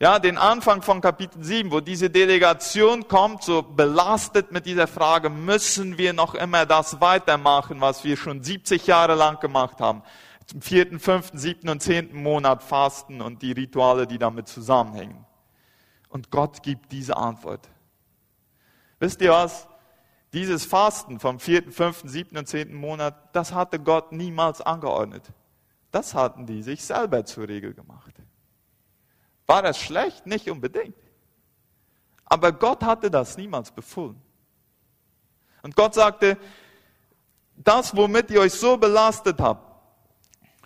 Ja, 0.00 0.18
den 0.18 0.38
Anfang 0.38 0.82
von 0.82 1.00
Kapitel 1.00 1.42
7, 1.42 1.70
wo 1.70 1.80
diese 1.80 2.10
Delegation 2.10 3.06
kommt, 3.06 3.42
so 3.42 3.62
belastet 3.62 4.50
mit 4.50 4.66
dieser 4.66 4.86
Frage, 4.86 5.30
müssen 5.30 5.96
wir 5.98 6.12
noch 6.12 6.34
immer 6.34 6.66
das 6.66 7.00
weitermachen, 7.00 7.80
was 7.80 8.02
wir 8.02 8.16
schon 8.16 8.42
70 8.42 8.86
Jahre 8.86 9.14
lang 9.14 9.40
gemacht 9.40 9.80
haben 9.80 10.02
zum 10.46 10.60
vierten, 10.60 10.98
fünften, 10.98 11.38
siebten 11.38 11.68
und 11.68 11.80
zehnten 11.80 12.22
Monat 12.22 12.62
fasten 12.62 13.20
und 13.20 13.42
die 13.42 13.52
Rituale, 13.52 14.06
die 14.06 14.18
damit 14.18 14.48
zusammenhängen. 14.48 15.24
Und 16.08 16.30
Gott 16.30 16.62
gibt 16.62 16.92
diese 16.92 17.16
Antwort. 17.16 17.68
Wisst 18.98 19.20
ihr 19.20 19.32
was? 19.32 19.68
Dieses 20.32 20.64
Fasten 20.64 21.20
vom 21.20 21.38
vierten, 21.40 21.72
fünften, 21.72 22.08
siebten 22.08 22.36
und 22.36 22.46
zehnten 22.46 22.74
Monat, 22.74 23.34
das 23.34 23.52
hatte 23.52 23.78
Gott 23.78 24.12
niemals 24.12 24.60
angeordnet. 24.60 25.32
Das 25.90 26.14
hatten 26.14 26.46
die 26.46 26.62
sich 26.62 26.84
selber 26.84 27.24
zur 27.24 27.48
Regel 27.48 27.72
gemacht. 27.72 28.14
War 29.46 29.62
das 29.62 29.78
schlecht? 29.78 30.26
Nicht 30.26 30.50
unbedingt. 30.50 30.96
Aber 32.24 32.52
Gott 32.52 32.82
hatte 32.82 33.10
das 33.10 33.36
niemals 33.36 33.70
befohlen. 33.70 34.20
Und 35.62 35.76
Gott 35.76 35.94
sagte, 35.94 36.36
das, 37.56 37.96
womit 37.96 38.30
ihr 38.30 38.40
euch 38.40 38.52
so 38.52 38.76
belastet 38.76 39.40
habt, 39.40 39.73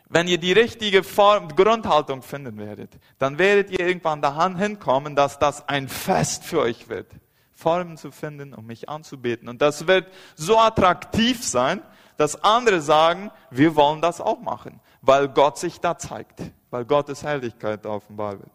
wenn 0.09 0.27
ihr 0.27 0.39
die 0.39 0.53
richtige 0.53 1.03
Form, 1.03 1.49
Grundhaltung 1.55 2.23
finden 2.23 2.57
werdet, 2.59 2.99
dann 3.19 3.39
werdet 3.39 3.71
ihr 3.71 3.81
irgendwann 3.81 4.23
daran 4.23 4.57
hinkommen, 4.57 5.15
dass 5.15 5.39
das 5.39 5.69
ein 5.69 5.89
Fest 5.89 6.45
für 6.45 6.61
euch 6.61 6.89
wird. 6.89 7.13
Formen 7.53 7.97
zu 7.97 8.13
finden, 8.13 8.55
um 8.55 8.67
mich 8.67 8.89
anzubeten. 8.89 9.49
Und 9.49 9.61
das 9.61 9.87
wird 9.87 10.07
so 10.37 10.59
attraktiv 10.59 11.45
sein, 11.45 11.83
dass 12.17 12.43
andere 12.43 12.81
sagen, 12.81 13.31
wir 13.51 13.75
wollen 13.75 14.01
das 14.01 14.21
auch 14.21 14.41
machen, 14.41 14.81
weil 15.03 15.29
Gott 15.29 15.59
sich 15.59 15.81
da 15.81 15.99
zeigt, 15.99 16.41
weil 16.71 16.85
Gottes 16.85 17.23
Herrlichkeit 17.23 17.85
offenbar 17.85 18.39
wird. 18.39 18.53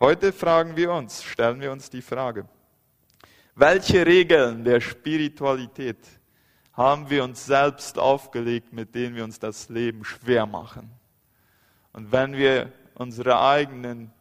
Heute 0.00 0.32
fragen 0.32 0.76
wir 0.76 0.92
uns, 0.92 1.22
stellen 1.22 1.60
wir 1.60 1.70
uns 1.70 1.88
die 1.88 2.02
Frage, 2.02 2.46
welche 3.54 4.04
Regeln 4.04 4.64
der 4.64 4.80
Spiritualität 4.80 5.98
haben 6.76 7.08
wir 7.08 7.24
uns 7.24 7.46
selbst 7.46 7.98
aufgelegt, 7.98 8.72
mit 8.72 8.94
denen 8.94 9.16
wir 9.16 9.24
uns 9.24 9.38
das 9.38 9.70
Leben 9.70 10.04
schwer 10.04 10.44
machen. 10.44 10.90
Und 11.92 12.12
wenn 12.12 12.34
wir 12.34 12.70
unsere 12.94 13.40
eigenen 13.40 14.12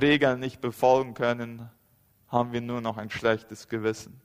Regeln 0.00 0.40
nicht 0.40 0.62
befolgen 0.62 1.12
können, 1.12 1.70
haben 2.28 2.52
wir 2.52 2.62
nur 2.62 2.80
noch 2.80 2.96
ein 2.96 3.10
schlechtes 3.10 3.68
Gewissen. 3.68 4.20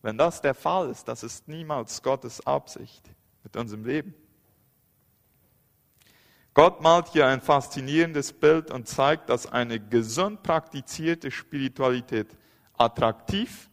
Wenn 0.00 0.16
das 0.16 0.40
der 0.40 0.54
Fall 0.54 0.88
ist, 0.90 1.06
das 1.06 1.22
ist 1.22 1.48
niemals 1.48 2.02
Gottes 2.02 2.46
Absicht 2.46 3.10
mit 3.42 3.56
unserem 3.56 3.84
Leben. 3.84 4.14
Gott 6.54 6.80
malt 6.80 7.08
hier 7.08 7.26
ein 7.26 7.40
faszinierendes 7.40 8.32
Bild 8.32 8.70
und 8.70 8.88
zeigt, 8.88 9.28
dass 9.28 9.46
eine 9.46 9.78
gesund 9.78 10.42
praktizierte 10.42 11.30
Spiritualität 11.30 12.36
attraktiv 12.76 13.67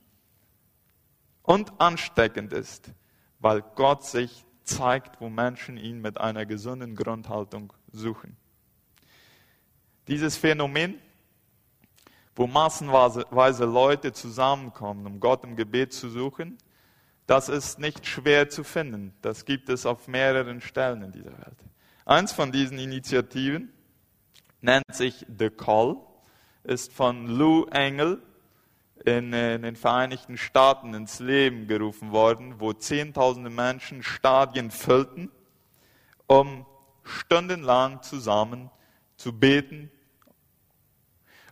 und 1.45 1.79
ansteckend 1.79 2.53
ist, 2.53 2.91
weil 3.39 3.61
Gott 3.75 4.03
sich 4.03 4.45
zeigt, 4.63 5.21
wo 5.21 5.29
Menschen 5.29 5.77
ihn 5.77 6.01
mit 6.01 6.19
einer 6.19 6.45
gesunden 6.45 6.95
Grundhaltung 6.95 7.71
suchen. 7.91 8.35
Dieses 10.07 10.37
Phänomen, 10.37 10.99
wo 12.35 12.47
massenweise 12.47 13.65
Leute 13.65 14.11
zusammenkommen, 14.11 15.05
um 15.05 15.19
Gott 15.19 15.43
im 15.43 15.55
Gebet 15.55 15.93
zu 15.93 16.09
suchen, 16.09 16.57
das 17.27 17.49
ist 17.49 17.79
nicht 17.79 18.05
schwer 18.05 18.49
zu 18.49 18.63
finden. 18.63 19.13
Das 19.21 19.45
gibt 19.45 19.69
es 19.69 19.85
auf 19.85 20.07
mehreren 20.07 20.61
Stellen 20.61 21.01
in 21.01 21.11
dieser 21.11 21.31
Welt. 21.31 21.57
Eins 22.05 22.33
von 22.33 22.51
diesen 22.51 22.77
Initiativen 22.77 23.73
nennt 24.61 24.93
sich 24.93 25.25
The 25.39 25.49
Call, 25.49 25.97
ist 26.63 26.93
von 26.93 27.27
Lou 27.27 27.65
Engel 27.65 28.21
in, 29.07 29.33
in 29.33 29.61
den 29.61 29.75
Vereinigten 29.75 30.37
Staaten 30.37 30.93
ins 30.93 31.19
Leben 31.19 31.67
gerufen 31.67 32.11
worden, 32.11 32.59
wo 32.59 32.73
Zehntausende 32.73 33.49
Menschen 33.49 34.03
Stadien 34.03 34.71
füllten, 34.71 35.31
um 36.27 36.65
stundenlang 37.03 38.01
zusammen 38.01 38.69
zu 39.17 39.33
beten. 39.33 39.91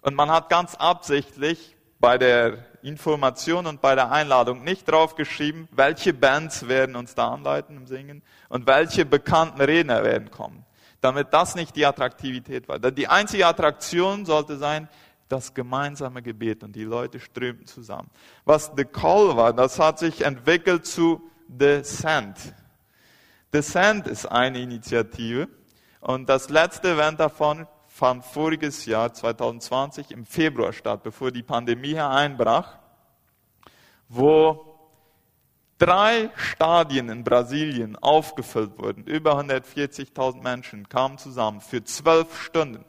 Und 0.02 0.16
man 0.16 0.30
hat 0.30 0.50
ganz 0.50 0.76
absichtlich 0.76 1.76
bei 2.00 2.18
der 2.18 2.66
Information 2.82 3.66
und 3.66 3.82
bei 3.82 3.96
der 3.96 4.12
Einladung 4.12 4.64
nicht 4.64 4.92
draufgeschrieben, 4.92 5.70
welche 5.72 6.14
Bands 6.14 6.68
werden 6.68 6.98
uns 6.98 7.16
da 7.16 7.30
anleiten 7.30 7.78
im 7.78 7.88
Singen 7.88 8.22
und 8.50 8.68
welche 8.68 9.06
bekannten 9.06 9.62
Redner 9.62 10.04
werden 10.04 10.30
kommen. 10.30 10.66
Damit 11.00 11.34
das 11.34 11.56
nicht 11.56 11.76
die 11.76 11.86
Attraktivität 11.86 12.68
war. 12.68 12.80
Die 12.80 13.08
einzige 13.08 13.48
Attraktion 13.48 14.26
sollte 14.26 14.58
sein, 14.58 14.90
das 15.34 15.54
gemeinsame 15.54 16.22
Gebet 16.22 16.64
und 16.64 16.76
die 16.76 16.84
Leute 16.84 17.20
strömten 17.20 17.66
zusammen. 17.66 18.10
Was 18.46 18.72
The 18.78 18.86
Call 18.86 19.36
war, 19.36 19.52
das 19.52 19.80
hat 19.80 20.00
sich 20.00 20.22
entwickelt 20.22 20.86
zu 20.86 21.22
The 21.60 21.84
Sand. 21.84 22.38
The 23.52 23.62
Sand 23.62 24.08
ist 24.08 24.26
eine 24.26 24.60
Initiative 24.60 25.48
Und 26.02 26.28
das 26.28 26.50
letzte 26.50 26.92
Event 26.92 27.20
davon 27.20 27.66
fand 27.88 28.26
voriges 28.26 28.86
Jahr, 28.86 29.14
2020, 29.14 30.12
im 30.12 30.26
Februar 30.26 30.74
statt, 30.74 31.02
bevor 31.02 31.32
die 31.32 31.44
Pandemie 31.44 31.96
hereinbrach, 31.96 32.78
wo 34.10 34.66
drei 35.78 36.30
Stadien 36.36 37.10
in 37.10 37.24
Brasilien 37.24 37.96
aufgefüllt 37.96 38.78
wurden. 38.78 39.04
Über 39.06 39.40
140.000 39.40 40.42
Menschen 40.42 40.90
kamen 40.90 41.18
zusammen 41.18 41.62
für 41.62 41.84
zwölf 41.84 42.42
Stunden. 42.42 42.86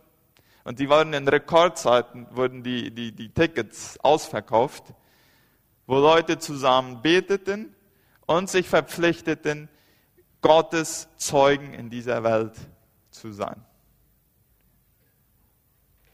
Und 0.64 0.78
die 0.78 0.88
wurden 0.88 1.12
in 1.12 1.28
Rekordzeiten, 1.28 2.26
wurden 2.30 2.62
die, 2.62 2.90
die, 2.90 3.12
die 3.12 3.28
Tickets 3.28 3.98
ausverkauft, 4.00 4.94
wo 5.86 5.98
Leute 5.98 6.38
zusammen 6.38 7.02
beteten 7.02 7.74
und 8.26 8.48
sich 8.48 8.68
verpflichteten, 8.68 9.68
Gottes 10.40 11.08
Zeugen 11.16 11.72
in 11.72 11.88
dieser 11.88 12.22
Welt 12.22 12.52
zu 13.10 13.32
sein. 13.32 13.64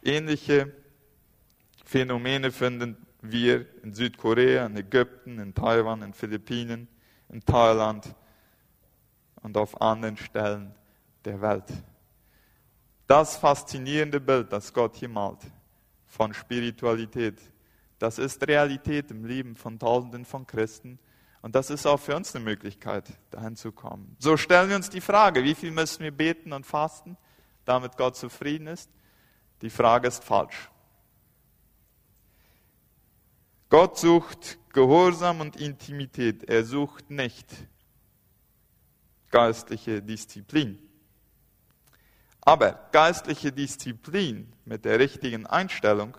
Ähnliche 0.04 0.72
Phänomene 1.84 2.52
finden 2.52 2.96
wir 3.22 3.66
in 3.82 3.92
Südkorea, 3.92 4.66
in 4.66 4.76
Ägypten, 4.76 5.40
in 5.40 5.52
Taiwan, 5.52 6.02
in 6.02 6.12
Philippinen, 6.14 6.86
in 7.28 7.44
Thailand 7.44 8.14
und 9.42 9.56
auf 9.56 9.80
anderen 9.80 10.16
Stellen 10.16 10.74
der 11.24 11.40
Welt. 11.40 11.64
Das 13.10 13.36
faszinierende 13.36 14.20
Bild, 14.20 14.52
das 14.52 14.72
Gott 14.72 14.94
hier 14.94 15.08
malt 15.08 15.40
von 16.06 16.32
Spiritualität, 16.32 17.40
das 17.98 18.20
ist 18.20 18.46
Realität 18.46 19.10
im 19.10 19.24
Leben 19.24 19.56
von 19.56 19.80
Tausenden 19.80 20.24
von 20.24 20.46
Christen. 20.46 21.00
Und 21.42 21.56
das 21.56 21.70
ist 21.70 21.86
auch 21.86 21.98
für 21.98 22.14
uns 22.14 22.36
eine 22.36 22.44
Möglichkeit, 22.44 23.08
dahin 23.32 23.56
zu 23.56 23.72
kommen. 23.72 24.14
So 24.20 24.36
stellen 24.36 24.68
wir 24.68 24.76
uns 24.76 24.90
die 24.90 25.00
Frage, 25.00 25.42
wie 25.42 25.56
viel 25.56 25.72
müssen 25.72 26.04
wir 26.04 26.12
beten 26.12 26.52
und 26.52 26.64
fasten, 26.64 27.16
damit 27.64 27.96
Gott 27.96 28.16
zufrieden 28.16 28.68
ist? 28.68 28.88
Die 29.60 29.70
Frage 29.70 30.06
ist 30.06 30.22
falsch. 30.22 30.70
Gott 33.70 33.98
sucht 33.98 34.56
Gehorsam 34.72 35.40
und 35.40 35.56
Intimität. 35.56 36.44
Er 36.44 36.64
sucht 36.64 37.10
nicht 37.10 37.48
geistliche 39.32 40.00
Disziplin. 40.00 40.89
Aber 42.42 42.88
geistliche 42.92 43.52
Disziplin 43.52 44.52
mit 44.64 44.84
der 44.84 44.98
richtigen 44.98 45.46
Einstellung 45.46 46.16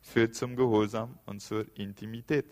führt 0.00 0.34
zum 0.34 0.56
Gehorsam 0.56 1.18
und 1.26 1.40
zur 1.40 1.64
Intimität. 1.76 2.46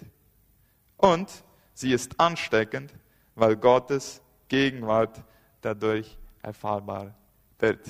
Und 0.97 1.29
sie 1.75 1.93
ist 1.93 2.19
ansteckend, 2.19 2.95
weil 3.35 3.57
Gottes 3.57 4.23
Gegenwart 4.49 5.23
dadurch 5.61 6.19
erfahrbar 6.43 7.15
wird. 7.59 7.87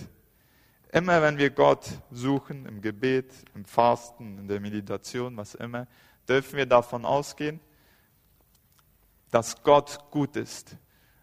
Immer 0.92 1.22
wenn 1.22 1.38
wir 1.38 1.50
Gott 1.50 1.88
suchen, 2.10 2.66
im 2.66 2.80
Gebet, 2.80 3.32
im 3.54 3.64
Fasten, 3.64 4.38
in 4.38 4.48
der 4.48 4.60
Meditation, 4.60 5.36
was 5.36 5.54
immer, 5.54 5.86
dürfen 6.28 6.56
wir 6.56 6.66
davon 6.66 7.04
ausgehen, 7.04 7.60
dass 9.30 9.62
Gott 9.62 10.10
gut 10.10 10.36
ist 10.36 10.76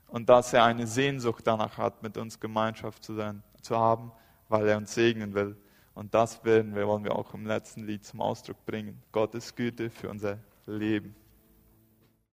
und 0.07 0.29
dass 0.29 0.53
er 0.53 0.63
eine 0.63 0.87
Sehnsucht 0.87 1.45
danach 1.45 1.77
hat, 1.77 2.01
mit 2.01 2.17
uns 2.17 2.39
Gemeinschaft 2.39 3.03
zu, 3.03 3.13
sein, 3.13 3.43
zu 3.67 3.77
haben, 3.77 4.11
weil 4.49 4.67
er 4.67 4.77
uns 4.77 4.93
segnen 4.93 5.33
will. 5.33 5.55
Und 5.93 6.13
das 6.13 6.43
werden 6.45 6.75
wir, 6.75 6.87
wollen 6.87 7.03
wir 7.03 7.15
auch 7.15 7.33
im 7.33 7.45
letzten 7.45 7.85
Lied 7.85 8.05
zum 8.05 8.21
Ausdruck 8.21 8.65
bringen. 8.65 9.01
Gottes 9.11 9.55
Güte 9.55 9.89
für 9.89 10.09
unser 10.09 10.39
Leben. 10.65 11.15